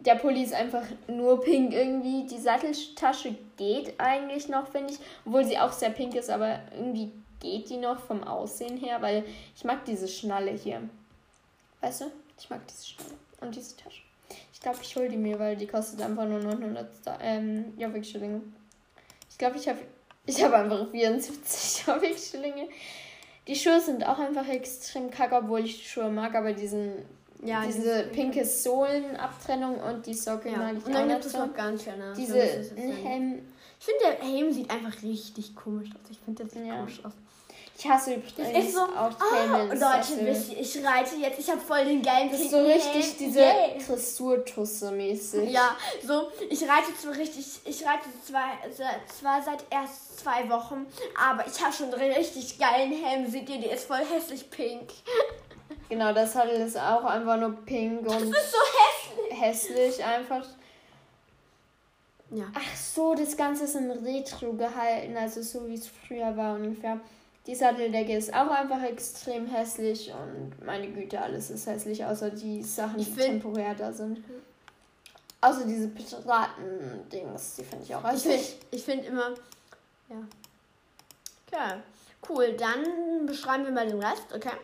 Der 0.00 0.16
Pulli 0.16 0.42
ist 0.42 0.52
einfach 0.52 0.82
nur 1.06 1.40
pink 1.40 1.72
irgendwie. 1.72 2.26
Die 2.26 2.40
Satteltasche 2.40 3.36
geht 3.56 3.94
eigentlich 3.98 4.48
noch, 4.48 4.66
finde 4.68 4.92
ich. 4.92 4.98
Obwohl 5.24 5.44
sie 5.44 5.58
auch 5.58 5.72
sehr 5.72 5.90
pink 5.90 6.16
ist, 6.16 6.28
aber 6.28 6.58
irgendwie 6.76 7.12
geht 7.38 7.70
die 7.70 7.76
noch 7.76 8.00
vom 8.00 8.24
Aussehen 8.24 8.76
her, 8.76 9.00
weil 9.00 9.24
ich 9.54 9.62
mag 9.62 9.84
diese 9.84 10.08
Schnalle 10.08 10.50
hier. 10.50 10.82
Weißt 11.80 12.02
du? 12.02 12.04
Ich 12.36 12.50
mag 12.50 12.66
diese 12.66 12.84
Schnalle 12.84 13.14
und 13.40 13.54
diese 13.54 13.76
Tasche. 13.76 14.02
Ich 14.62 14.64
glaube, 14.64 14.78
ich 14.80 14.94
hole 14.94 15.08
die 15.08 15.16
mir, 15.16 15.40
weil 15.40 15.56
die 15.56 15.66
kostet 15.66 16.00
einfach 16.02 16.24
nur 16.24 16.38
900 16.38 16.88
ähm, 17.20 17.74
Jobbik-Schillinge. 17.76 18.42
Ich 19.28 19.36
glaube, 19.36 19.56
ich 19.56 19.68
habe 19.68 19.80
ich 20.24 20.40
hab 20.40 20.52
einfach 20.52 20.88
74 20.88 21.84
Jobbik-Schillinge. 21.88 22.68
Die 23.48 23.56
Schuhe 23.56 23.80
sind 23.80 24.06
auch 24.06 24.20
einfach 24.20 24.46
extrem 24.46 25.10
kacke, 25.10 25.34
obwohl 25.34 25.64
ich 25.64 25.78
die 25.78 25.88
Schuhe 25.88 26.10
mag, 26.10 26.36
aber 26.36 26.52
diesen, 26.52 26.92
ja, 27.42 27.66
diese 27.66 28.04
pinke 28.12 28.44
Sohlenabtrennung 28.44 29.80
und 29.80 30.06
die 30.06 30.14
Socke 30.14 30.48
ja. 30.50 30.58
mag 30.58 30.76
ich 30.78 30.86
und 30.86 30.94
dann 30.94 31.08
gibt 31.08 31.24
es 31.24 31.32
noch 31.32 31.52
ganz 31.52 31.82
schöne. 31.82 32.12
Diese 32.16 32.38
Helm. 32.40 33.42
Ich 33.80 33.84
finde, 33.84 34.16
der 34.16 34.28
Helm 34.28 34.52
sieht 34.52 34.70
einfach 34.70 35.02
richtig 35.02 35.56
komisch 35.56 35.90
aus. 35.90 36.08
Ich 36.08 36.20
finde, 36.20 36.44
der 36.44 36.52
sieht 36.52 36.68
ja. 36.68 36.76
komisch 36.76 37.04
aus. 37.04 37.14
Ich 37.78 37.88
hasse 37.88 38.14
übrigens 38.14 38.36
das 38.36 38.64
ist 38.64 38.74
so, 38.74 38.82
auch 38.82 39.10
oh, 39.10 39.72
Leute, 39.72 40.20
ihr, 40.20 40.60
ich 40.60 40.84
reite 40.84 41.16
jetzt, 41.16 41.38
ich 41.38 41.50
habe 41.50 41.60
voll 41.60 41.84
den 41.84 42.02
geilen 42.02 42.30
Das 42.30 42.40
ist 42.40 42.50
so 42.50 42.62
richtig 42.62 43.16
diese 43.16 43.40
yeah. 43.40 43.78
Dressurtusse 43.84 44.92
mäßig. 44.92 45.50
Ja, 45.50 45.74
so, 46.06 46.30
ich 46.48 46.62
reite 46.62 46.96
zwar 47.00 47.16
richtig, 47.16 47.44
ich 47.64 47.84
reite 47.84 48.04
zwar, 48.24 48.58
zwar 49.08 49.42
seit 49.42 49.64
erst 49.70 50.20
zwei 50.20 50.48
Wochen, 50.48 50.86
aber 51.18 51.44
ich 51.46 51.62
habe 51.62 51.72
schon 51.72 51.92
einen 51.92 52.12
richtig 52.12 52.58
geilen 52.58 52.92
Helm. 52.92 53.28
Seht 53.28 53.48
ihr, 53.48 53.60
der 53.60 53.72
ist 53.72 53.86
voll 53.86 54.04
hässlich 54.04 54.50
pink. 54.50 54.90
Genau, 55.88 56.12
das 56.14 56.32
Sattel 56.32 56.54
ist 56.54 56.78
auch 56.78 57.04
einfach 57.04 57.36
nur 57.36 57.54
pink 57.66 58.00
und 58.00 58.08
das 58.08 58.22
ist 58.22 58.52
so 58.52 58.58
hässlich. 59.38 59.40
hässlich 59.40 60.04
einfach. 60.04 60.46
Ja. 62.30 62.44
Ach 62.54 62.76
so, 62.76 63.14
das 63.14 63.36
Ganze 63.36 63.64
ist 63.64 63.76
in 63.76 63.90
Retro 63.90 64.54
gehalten, 64.54 65.16
also 65.18 65.42
so 65.42 65.68
wie 65.68 65.74
es 65.74 65.86
früher 65.86 66.34
war 66.34 66.54
ungefähr. 66.54 66.98
Die 67.46 67.54
Satteldecke 67.56 68.16
ist 68.16 68.32
auch 68.32 68.50
einfach 68.50 68.82
extrem 68.84 69.46
hässlich 69.46 70.12
und 70.12 70.64
meine 70.64 70.88
Güte, 70.88 71.20
alles 71.20 71.50
ist 71.50 71.66
hässlich, 71.66 72.04
außer 72.04 72.30
die 72.30 72.62
Sachen, 72.62 72.98
die 72.98 73.14
temporär 73.14 73.74
da 73.74 73.92
sind. 73.92 74.22
Außer 75.40 75.64
diese 75.66 75.88
Piraten-Dings, 75.88 77.56
die 77.56 77.64
finde 77.64 77.84
ich 77.84 77.94
auch 77.94 78.04
hässlich. 78.04 78.58
Ich 78.70 78.84
finde 78.84 79.04
find 79.04 79.12
immer, 79.12 79.34
ja. 80.08 80.16
Okay, 81.48 81.80
cool. 82.28 82.56
Dann 82.56 83.26
beschreiben 83.26 83.64
wir 83.64 83.72
mal 83.72 83.88
den 83.88 84.00
Rest, 84.00 84.32
okay? 84.32 84.56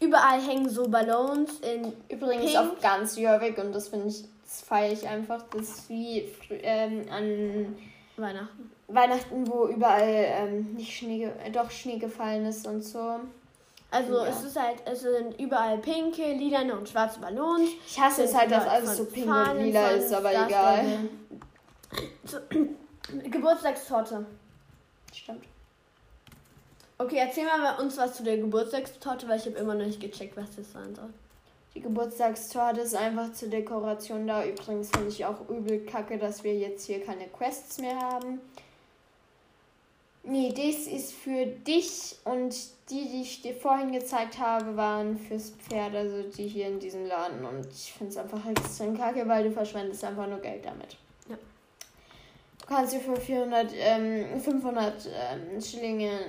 Überall 0.00 0.40
hängen 0.40 0.68
so 0.68 0.88
Ballons 0.88 1.60
in. 1.60 1.92
Übrigens 2.08 2.52
Pink. 2.52 2.58
auf 2.58 2.80
ganz 2.80 3.16
Jörg 3.16 3.56
und 3.56 3.72
das 3.72 3.88
finde 3.88 4.08
ich, 4.08 4.24
das 4.44 4.62
feiere 4.62 4.92
ich 4.92 5.06
einfach. 5.08 5.44
Das 5.52 5.62
ist 5.62 5.88
wie 5.88 6.28
ähm, 6.50 7.06
an 7.08 7.76
Weihnachten. 8.16 8.70
Weihnachten, 8.88 9.46
wo 9.46 9.66
überall 9.66 10.02
ähm, 10.06 10.74
nicht 10.74 10.96
Schnee, 10.96 11.24
äh, 11.24 11.50
doch 11.50 11.70
Schnee 11.70 11.98
gefallen 11.98 12.46
ist 12.46 12.66
und 12.66 12.82
so. 12.82 13.20
Also 13.90 14.18
ja. 14.18 14.26
es 14.26 14.42
ist 14.42 14.60
halt, 14.60 14.78
es 14.84 15.00
sind 15.02 15.38
überall 15.40 15.78
pinke, 15.78 16.32
lilane 16.32 16.76
und 16.76 16.88
schwarze 16.88 17.20
Ballons. 17.20 17.70
Ich 17.86 18.00
hasse 18.00 18.24
es 18.24 18.34
halt, 18.34 18.50
dass 18.50 18.66
alles 18.66 18.96
so 18.96 19.04
pink 19.04 19.26
und 19.26 19.58
lila 19.58 19.90
ist, 19.90 20.12
aber 20.12 20.30
egal. 20.30 20.84
Geburtstagstorte. 23.30 24.26
Stimmt. 25.12 25.44
Okay, 26.98 27.18
erzähl 27.18 27.44
mal 27.44 27.78
uns 27.78 27.96
was 27.96 28.14
zu 28.14 28.22
der 28.22 28.38
Geburtstagstorte, 28.38 29.28
weil 29.28 29.38
ich 29.38 29.46
habe 29.46 29.56
immer 29.56 29.74
noch 29.74 29.86
nicht 29.86 30.00
gecheckt, 30.00 30.36
was 30.36 30.56
das 30.56 30.72
sein 30.72 30.94
soll. 30.94 31.10
Die 31.76 31.82
Geburtstagstorte 31.82 32.80
ist 32.80 32.94
einfach 32.94 33.34
zur 33.34 33.50
Dekoration 33.50 34.26
da. 34.26 34.46
Übrigens 34.46 34.88
finde 34.88 35.10
ich 35.10 35.26
auch 35.26 35.46
übel 35.50 35.84
kacke, 35.84 36.16
dass 36.16 36.42
wir 36.42 36.56
jetzt 36.56 36.86
hier 36.86 37.04
keine 37.04 37.26
Quests 37.26 37.76
mehr 37.78 38.00
haben. 38.00 38.40
Nee, 40.22 40.54
das 40.56 40.90
ist 40.90 41.12
für 41.12 41.44
dich 41.44 42.16
und 42.24 42.56
die, 42.88 43.06
die 43.10 43.20
ich 43.20 43.42
dir 43.42 43.54
vorhin 43.54 43.92
gezeigt 43.92 44.38
habe, 44.38 44.74
waren 44.74 45.18
fürs 45.18 45.50
Pferd, 45.50 45.94
also 45.94 46.22
die 46.22 46.48
hier 46.48 46.68
in 46.68 46.80
diesem 46.80 47.04
Laden. 47.04 47.44
Und 47.44 47.66
ich 47.70 47.92
finde 47.92 48.10
es 48.10 48.16
einfach 48.16 48.46
extrem 48.46 48.96
kacke, 48.96 49.28
weil 49.28 49.44
du 49.44 49.52
verschwendest 49.52 50.02
einfach 50.02 50.26
nur 50.26 50.38
Geld 50.38 50.64
damit. 50.64 50.96
Ja. 51.28 51.36
Du 52.58 52.66
kannst 52.66 52.94
dir 52.94 53.00
für 53.00 53.16
400, 53.16 53.70
ähm, 53.74 54.40
500 54.40 55.10
ähm, 55.12 55.60
Schillinge 55.60 56.20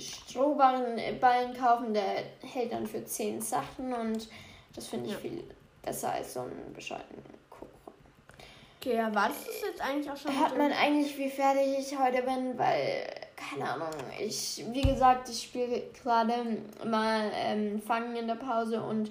Strohballen 0.00 1.56
kaufen, 1.56 1.94
der 1.94 2.24
hält 2.42 2.72
dann 2.72 2.88
für 2.88 3.04
10 3.04 3.40
Sachen 3.40 3.92
und 3.92 4.28
das 4.76 4.86
finde 4.88 5.06
ich 5.06 5.12
ja. 5.12 5.18
viel 5.18 5.42
besser 5.82 6.12
als 6.12 6.34
so 6.34 6.40
einen 6.40 6.72
bescheuerten 6.74 7.22
Kuchen. 7.50 7.68
Okay, 8.78 8.96
ja, 8.96 9.14
war 9.14 9.28
das 9.28 9.46
jetzt 9.66 9.80
eigentlich 9.80 10.10
auch 10.10 10.16
schon? 10.16 10.38
Hört 10.38 10.56
man 10.56 10.72
eigentlich, 10.72 11.16
wie 11.18 11.30
fertig 11.30 11.78
ich 11.78 11.98
heute 11.98 12.22
bin, 12.22 12.58
weil, 12.58 13.06
keine 13.34 13.70
Ahnung, 13.70 13.88
ich, 14.20 14.64
wie 14.70 14.82
gesagt, 14.82 15.28
ich 15.28 15.42
spiele 15.42 15.82
gerade 16.02 16.34
mal 16.84 17.32
ähm, 17.34 17.80
Fangen 17.80 18.14
in 18.16 18.28
der 18.28 18.34
Pause 18.34 18.82
und 18.82 19.10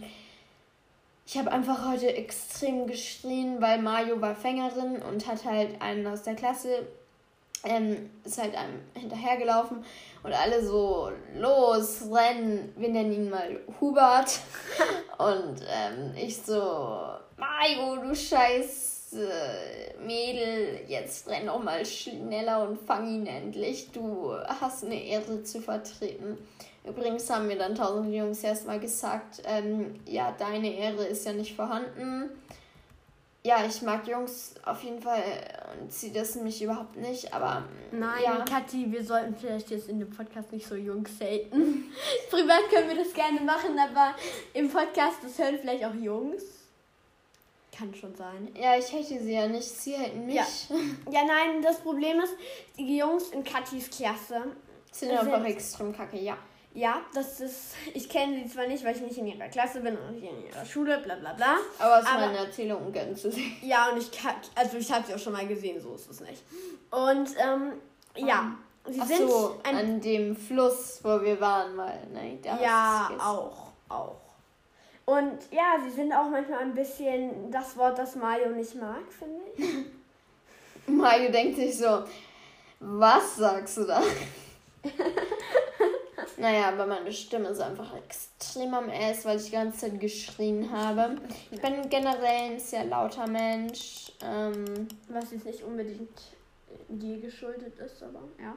ich 1.27 1.37
habe 1.37 1.51
einfach 1.51 1.89
heute 1.89 2.15
extrem 2.15 2.85
geschrien, 2.85 3.59
weil 3.59 3.81
Mario 3.81 4.21
war 4.21 4.35
Fängerin 4.35 5.01
und 5.01 5.25
hat 5.25 5.43
halt 5.43 5.81
einen 5.81 6.05
aus 6.05 6.21
der 6.21 6.35
Klasse, 6.35 6.85
ähm, 7.65 8.09
ist 8.23 8.41
halt 8.41 8.55
einem 8.55 8.79
hinterhergelaufen 8.93 9.83
und 10.23 10.33
alle 10.33 10.65
so, 10.65 11.11
los, 11.35 12.03
rennen. 12.11 12.73
Wir 12.77 12.89
nennen 12.89 13.11
ihn 13.11 13.29
mal 13.29 13.59
Hubert. 13.79 14.39
Und 15.17 15.61
ähm, 15.61 16.13
ich 16.17 16.37
so, 16.37 16.57
Mario, 17.37 17.97
du 18.01 18.13
scheiß 18.13 19.13
äh, 19.13 19.97
Mädel, 20.05 20.81
jetzt 20.87 21.27
renn 21.29 21.45
doch 21.45 21.63
mal 21.63 21.85
schneller 21.85 22.67
und 22.67 22.77
fang 22.77 23.07
ihn 23.07 23.25
endlich. 23.25 23.91
Du 23.91 24.33
hast 24.59 24.83
eine 24.83 25.01
Ehre 25.01 25.43
zu 25.43 25.61
vertreten. 25.61 26.37
Übrigens 26.83 27.29
haben 27.29 27.47
mir 27.47 27.57
dann 27.57 27.75
tausend 27.75 28.13
Jungs 28.13 28.43
erstmal 28.43 28.79
gesagt, 28.79 29.41
ähm, 29.45 30.01
ja, 30.05 30.35
deine 30.37 30.73
Ehre 30.73 31.05
ist 31.05 31.25
ja 31.25 31.33
nicht 31.33 31.55
vorhanden 31.55 32.29
ja, 33.45 33.63
ich 33.63 33.83
mag 33.83 34.07
Jungs 34.07 34.55
auf 34.65 34.81
jeden 34.81 34.99
Fall 34.99 35.21
und 35.79 35.93
sie 35.93 36.11
das 36.11 36.33
mich 36.33 36.63
überhaupt 36.63 36.95
nicht, 36.95 37.31
aber. 37.31 37.63
Nein, 37.91 38.23
ja. 38.23 38.43
Kathi, 38.43 38.91
wir 38.91 39.03
sollten 39.03 39.35
vielleicht 39.35 39.69
jetzt 39.69 39.87
in 39.87 39.99
dem 39.99 40.09
Podcast 40.09 40.51
nicht 40.51 40.65
so 40.65 40.73
Jungs 40.73 41.11
haten. 41.21 41.91
Privat 42.31 42.61
können 42.71 42.89
wir 42.89 42.95
das 42.95 43.13
gerne 43.13 43.39
machen, 43.41 43.77
aber 43.77 44.15
im 44.53 44.67
Podcast, 44.67 45.17
das 45.21 45.37
hören 45.37 45.59
vielleicht 45.61 45.85
auch 45.85 45.93
Jungs. 45.93 46.41
Kann 47.71 47.93
schon 47.93 48.15
sein. 48.15 48.49
Ja, 48.59 48.77
ich 48.79 48.91
hate 48.91 49.21
sie 49.21 49.33
ja 49.33 49.47
nicht, 49.47 49.67
sie 49.67 49.93
hätten 49.93 50.25
mich. 50.25 50.35
Ja, 50.35 50.47
ja 51.11 51.25
nein, 51.27 51.61
das 51.61 51.81
Problem 51.81 52.19
ist, 52.21 52.33
die 52.79 52.97
Jungs 52.97 53.29
in 53.29 53.43
Kathis 53.43 53.91
Klasse 53.91 54.41
sind 54.91 55.11
einfach 55.11 55.45
extrem 55.45 55.95
kacke, 55.95 56.17
ja. 56.17 56.35
Ja, 56.75 57.01
das 57.13 57.39
ist. 57.39 57.73
Ich 57.93 58.09
kenne 58.09 58.43
sie 58.43 58.49
zwar 58.49 58.67
nicht, 58.67 58.83
weil 58.83 58.93
ich 58.93 59.01
nicht 59.01 59.17
in 59.17 59.27
ihrer 59.27 59.47
Klasse 59.47 59.79
bin 59.79 59.97
und 59.97 60.15
nicht 60.15 60.29
in 60.29 60.45
ihrer 60.45 60.65
Schule, 60.65 60.97
bla 60.97 61.15
bla 61.15 61.31
bla. 61.31 61.55
Aber 61.79 61.99
aus 61.99 62.03
meiner 62.03 62.39
Erzählung 62.39 62.91
gönnen 62.91 63.15
sie 63.15 63.31
sie. 63.31 63.53
Ja, 63.61 63.89
und 63.91 63.97
ich 63.97 64.11
kann. 64.11 64.35
Also 64.55 64.75
ich 64.75 64.91
habe 64.91 65.07
sie 65.07 65.13
auch 65.13 65.19
schon 65.19 65.31
mal 65.31 65.47
gesehen, 65.47 65.79
so 65.79 65.95
ist 65.95 66.11
es 66.11 66.19
nicht. 66.19 66.43
Und 66.91 67.29
ähm, 67.37 67.73
ja. 68.17 68.57
Um, 68.83 68.93
sie 68.93 68.99
Ach 69.01 69.07
sind 69.07 69.29
so, 69.29 69.59
an 69.63 70.01
dem 70.01 70.35
Fluss, 70.35 70.99
wo 71.01 71.21
wir 71.21 71.39
waren, 71.39 71.77
mal, 71.77 71.97
ne? 72.13 72.37
Da 72.43 72.61
ja, 72.61 73.09
auch, 73.19 73.71
auch. 73.87 74.17
Und 75.05 75.39
ja, 75.51 75.77
sie 75.81 75.91
sind 75.91 76.11
auch 76.11 76.29
manchmal 76.29 76.59
ein 76.59 76.75
bisschen 76.75 77.51
das 77.51 77.77
Wort, 77.77 77.97
das 77.97 78.15
Mario 78.15 78.49
nicht 78.49 78.75
mag, 78.75 79.03
finde 79.17 79.41
ich. 79.55 79.65
Mario 80.93 81.31
denkt 81.31 81.55
sich 81.55 81.77
so, 81.77 82.03
was 82.81 83.37
sagst 83.37 83.77
du 83.77 83.85
da? 83.85 84.03
Naja, 86.37 86.69
aber 86.69 86.85
meine 86.85 87.11
Stimme 87.11 87.49
ist 87.49 87.59
einfach 87.59 87.95
extrem 87.95 88.73
am 88.73 88.89
S, 88.89 89.25
weil 89.25 89.37
ich 89.37 89.45
die 89.45 89.51
ganze 89.51 89.79
Zeit 89.79 89.99
geschrien 89.99 90.71
habe. 90.71 91.15
Ich 91.51 91.61
bin 91.61 91.89
generell 91.89 92.51
ein 92.51 92.59
sehr 92.59 92.85
lauter 92.85 93.27
Mensch. 93.27 94.11
Ähm, 94.23 94.87
Was 95.09 95.31
jetzt 95.31 95.45
nicht 95.45 95.63
unbedingt 95.63 96.21
dir 96.87 97.19
geschuldet 97.19 97.77
ist, 97.79 98.03
aber 98.03 98.19
ja. 98.41 98.55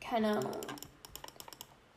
Keine 0.00 0.36
Ahnung. 0.38 0.52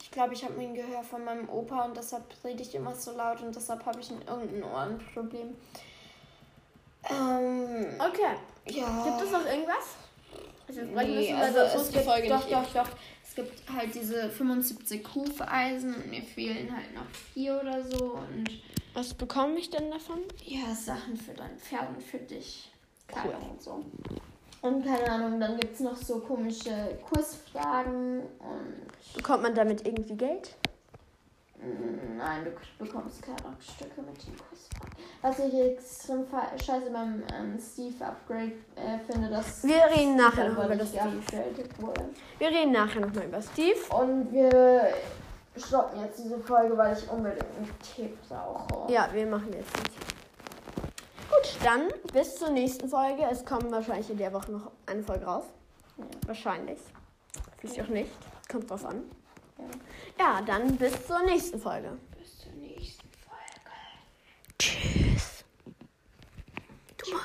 Ich 0.01 0.11
glaube, 0.11 0.33
ich 0.33 0.43
habe 0.43 0.55
mir 0.55 0.67
ein 0.67 0.73
Gehör 0.73 1.03
von 1.03 1.23
meinem 1.23 1.47
Opa 1.49 1.85
und 1.85 1.95
deshalb 1.95 2.23
rede 2.43 2.63
ich 2.63 2.73
immer 2.73 2.95
so 2.95 3.11
laut 3.11 3.41
und 3.41 3.55
deshalb 3.55 3.85
habe 3.85 3.99
ich 3.99 4.09
ein 4.09 4.21
irgendein 4.27 4.63
Ohrenproblem. 4.63 5.55
Ähm, 7.09 7.85
okay. 7.99 8.35
Ja. 8.65 9.03
Gibt 9.03 9.21
es 9.21 9.31
noch 9.31 9.45
irgendwas? 9.45 9.95
Also, 10.67 10.81
nee, 10.81 11.33
also 11.33 11.59
es 11.59 11.91
gibt, 11.91 12.05
Folge 12.05 12.27
doch, 12.27 12.47
doch, 12.47 12.73
doch 12.73 12.89
gibt 13.39 13.69
halt 13.73 13.95
diese 13.95 14.29
75 14.29 15.07
Hufeisen 15.15 15.95
und 15.95 16.09
mir 16.09 16.21
fehlen 16.21 16.75
halt 16.75 16.93
noch 16.93 17.05
vier 17.33 17.59
oder 17.61 17.83
so. 17.83 18.15
Und 18.15 18.49
Was 18.93 19.13
bekomme 19.13 19.57
ich 19.59 19.69
denn 19.69 19.89
davon? 19.89 20.19
Ja, 20.45 20.73
Sachen 20.75 21.15
für 21.15 21.33
dein 21.33 21.57
Pferd 21.57 21.89
und 21.89 22.03
für 22.03 22.17
dich. 22.17 22.71
Cool. 23.11 23.33
und 23.49 23.61
so. 23.61 23.85
Und 24.61 24.85
keine 24.85 25.09
Ahnung, 25.09 25.39
dann 25.39 25.57
gibt 25.57 25.73
es 25.73 25.79
noch 25.79 25.95
so 25.95 26.19
komische 26.19 26.99
Kursfragen 27.09 28.19
und. 28.19 29.15
Bekommt 29.15 29.41
man 29.43 29.55
damit 29.55 29.85
irgendwie 29.87 30.15
Geld? 30.15 30.55
Nein, 32.17 32.45
du 32.45 32.83
bekommst 32.85 33.21
Kleidungsstücke 33.21 34.01
mit 34.01 34.25
den 34.25 34.37
Kussfragen. 34.37 34.95
Was 35.21 35.39
ich 35.39 35.53
extrem 35.53 36.25
scheiße 36.57 36.89
beim 36.91 37.23
ähm, 37.33 37.59
Steve-Upgrade 37.59 38.53
äh, 38.75 38.99
finde, 39.09 39.29
dass. 39.29 39.63
Wir 39.63 39.83
reden 39.93 40.15
nachher 40.15 40.49
noch 40.49 40.63
über 40.63 40.75
das 40.75 40.89
Steve. 40.89 41.21
Wurde. 41.79 42.09
Wir 42.37 42.47
reden 42.47 42.71
nachher 42.71 43.01
noch 43.01 43.13
mal 43.13 43.25
über 43.25 43.41
Steve. 43.41 43.79
Und 43.89 44.31
wir 44.31 44.93
stoppen 45.57 45.99
jetzt 46.01 46.23
diese 46.23 46.39
Folge, 46.39 46.77
weil 46.77 46.97
ich 46.97 47.09
unbedingt 47.09 47.43
einen 47.43 47.69
Tee 47.79 48.13
brauche. 48.27 48.91
Ja, 48.91 49.09
wir 49.11 49.25
machen 49.25 49.51
jetzt 49.51 49.75
nicht. 49.77 51.63
dann 51.63 51.89
bis 52.13 52.37
zur 52.37 52.51
nächsten 52.51 52.87
Folge. 52.87 53.23
Es 53.29 53.43
kommt 53.43 53.69
wahrscheinlich 53.69 54.09
in 54.09 54.17
der 54.17 54.31
Woche 54.31 54.51
noch 54.51 54.71
eine 54.85 55.03
Folge 55.03 55.25
raus. 55.25 55.45
Ja. 55.97 56.05
Wahrscheinlich. 56.25 56.79
Vielleicht 57.57 57.81
auch 57.81 57.87
nicht. 57.87 58.11
Kommt 58.49 58.69
drauf 58.69 58.85
an. 58.85 59.03
Ja. 60.19 60.41
Dann 60.41 60.75
bis 60.77 61.05
zur 61.07 61.21
nächsten 61.23 61.59
Folge. 61.59 61.97
Bis 62.17 62.39
zur 62.39 62.51
nächsten 62.53 63.09
Folge. 63.25 63.71
Tschüss. 64.57 65.43
Du 66.97 67.11
mal, 67.13 67.21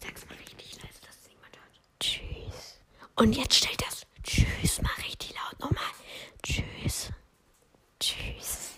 sag's 0.00 0.26
mal 0.28 0.36
richtig 0.38 0.76
leise, 0.82 1.00
dass 1.02 1.16
es 1.16 1.28
niemand 1.28 1.56
hört. 1.56 2.00
Tschüss. 2.00 2.78
Und 3.16 3.36
jetzt 3.36 3.54
stell 3.56 3.76
das 3.76 4.06
Tschüss 4.22 4.80
mal 4.82 4.92
richtig 5.06 5.34
laut 5.34 5.58
nochmal. 5.60 5.90
Tschüss. 6.42 7.10
Tschüss. 8.00 8.70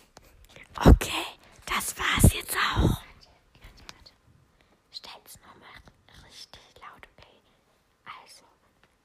Okay, 0.78 1.26
das 1.66 1.94
war's 1.98 2.32
jetzt 2.34 2.56
auch. 2.56 3.02
Stell's 4.90 5.38
nochmal 5.40 5.76
richtig 6.28 6.60
laut, 6.80 7.02
okay? 7.16 7.40
Also, 8.04 8.44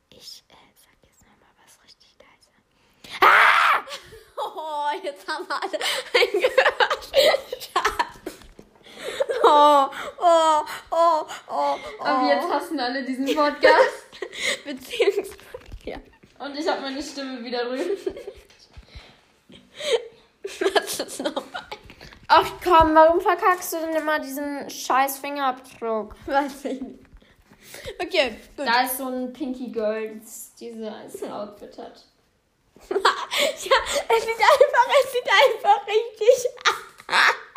ich 0.10 0.44
äh, 0.50 0.54
sag 0.76 0.98
jetzt 1.04 1.22
nochmal 1.22 1.54
was 1.64 1.84
richtig 1.84 2.16
leise. 2.20 2.52
Oh, 4.44 4.90
jetzt 5.04 5.28
haben 5.28 5.48
wir 5.48 5.56
alle 5.56 5.80
eingehört. 6.14 7.10
Oh, 9.44 9.88
oh, 10.20 10.64
oh, 10.92 11.26
oh, 11.48 11.78
oh. 12.00 12.04
Aber 12.04 12.28
jetzt 12.28 12.50
hassen 12.50 12.80
alle 12.80 13.04
diesen 13.04 13.26
Podcast. 13.36 14.06
Beziehungsweise, 14.74 15.38
ja. 15.86 15.98
Und 16.40 16.58
ich 16.58 16.68
habe 16.68 16.82
meine 16.82 17.02
Stimme 17.02 17.44
wieder 17.44 17.66
drüben. 17.66 17.98
Was 20.74 21.00
ist 21.00 21.20
nochmal? 21.20 21.68
Ach 22.28 22.50
komm, 22.64 22.96
warum 22.96 23.20
verkackst 23.20 23.74
du 23.74 23.78
denn 23.80 23.96
immer 23.96 24.20
diesen 24.20 24.70
scheiß 24.70 25.20
Fingerabdruck? 25.20 26.16
Weiß 26.26 26.66
ich 26.66 26.82
nicht. 26.82 27.00
Okay, 28.02 28.38
gut. 28.56 28.66
Da 28.66 28.84
ist 28.84 28.98
so 28.98 29.08
ein 29.08 29.34
Pinky 29.34 29.68
Girl, 29.72 30.20
das 30.20 30.54
dieses 30.56 31.24
Outfit 31.24 31.78
hat. 31.78 32.06
ja, 32.90 32.98
es 32.98 34.24
sieht 34.24 34.40
einfach, 34.40 34.88
es 35.04 35.12
sieht 35.12 35.30
einfach 35.30 35.88
richtig 35.88 36.50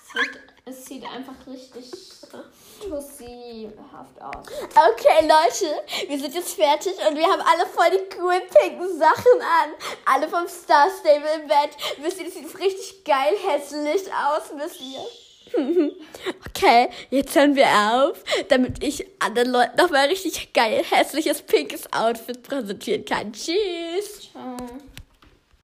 Es 0.00 0.12
sieht, 0.12 0.40
es 0.64 0.84
sieht 0.86 1.04
einfach 1.04 1.46
richtig 1.46 1.90
tussihaft 2.80 4.20
aus. 4.20 4.46
Okay, 4.70 5.22
Leute, 5.22 6.08
wir 6.08 6.18
sind 6.18 6.34
jetzt 6.34 6.54
fertig 6.54 6.92
und 7.08 7.16
wir 7.16 7.24
haben 7.24 7.42
alle 7.42 7.66
voll 7.66 7.90
die 7.90 8.16
coolen 8.16 8.42
pinken 8.50 8.98
Sachen 8.98 9.40
an. 9.40 9.70
Alle 10.04 10.28
vom 10.28 10.46
Star 10.48 10.88
Stable 11.00 11.42
im 11.42 11.48
Bett. 11.48 11.70
Wisst 11.98 12.18
ihr, 12.18 12.24
das 12.24 12.34
sieht 12.34 12.58
richtig 12.58 13.04
geil 13.04 13.34
hässlich 13.46 14.02
aus, 14.12 14.50
wisst 14.56 14.80
ihr? 14.80 15.04
Okay, 16.48 16.88
jetzt 17.10 17.34
hören 17.36 17.54
wir 17.54 17.66
auf, 17.66 18.22
damit 18.48 18.82
ich 18.82 19.06
anderen 19.18 19.50
Leuten 19.50 19.76
nochmal 19.76 20.06
richtig 20.06 20.52
geil 20.52 20.82
hässliches 20.88 21.42
pinkes 21.42 21.92
Outfit 21.92 22.42
präsentieren 22.42 23.04
kann. 23.04 23.32
Tschüss. 23.32 24.30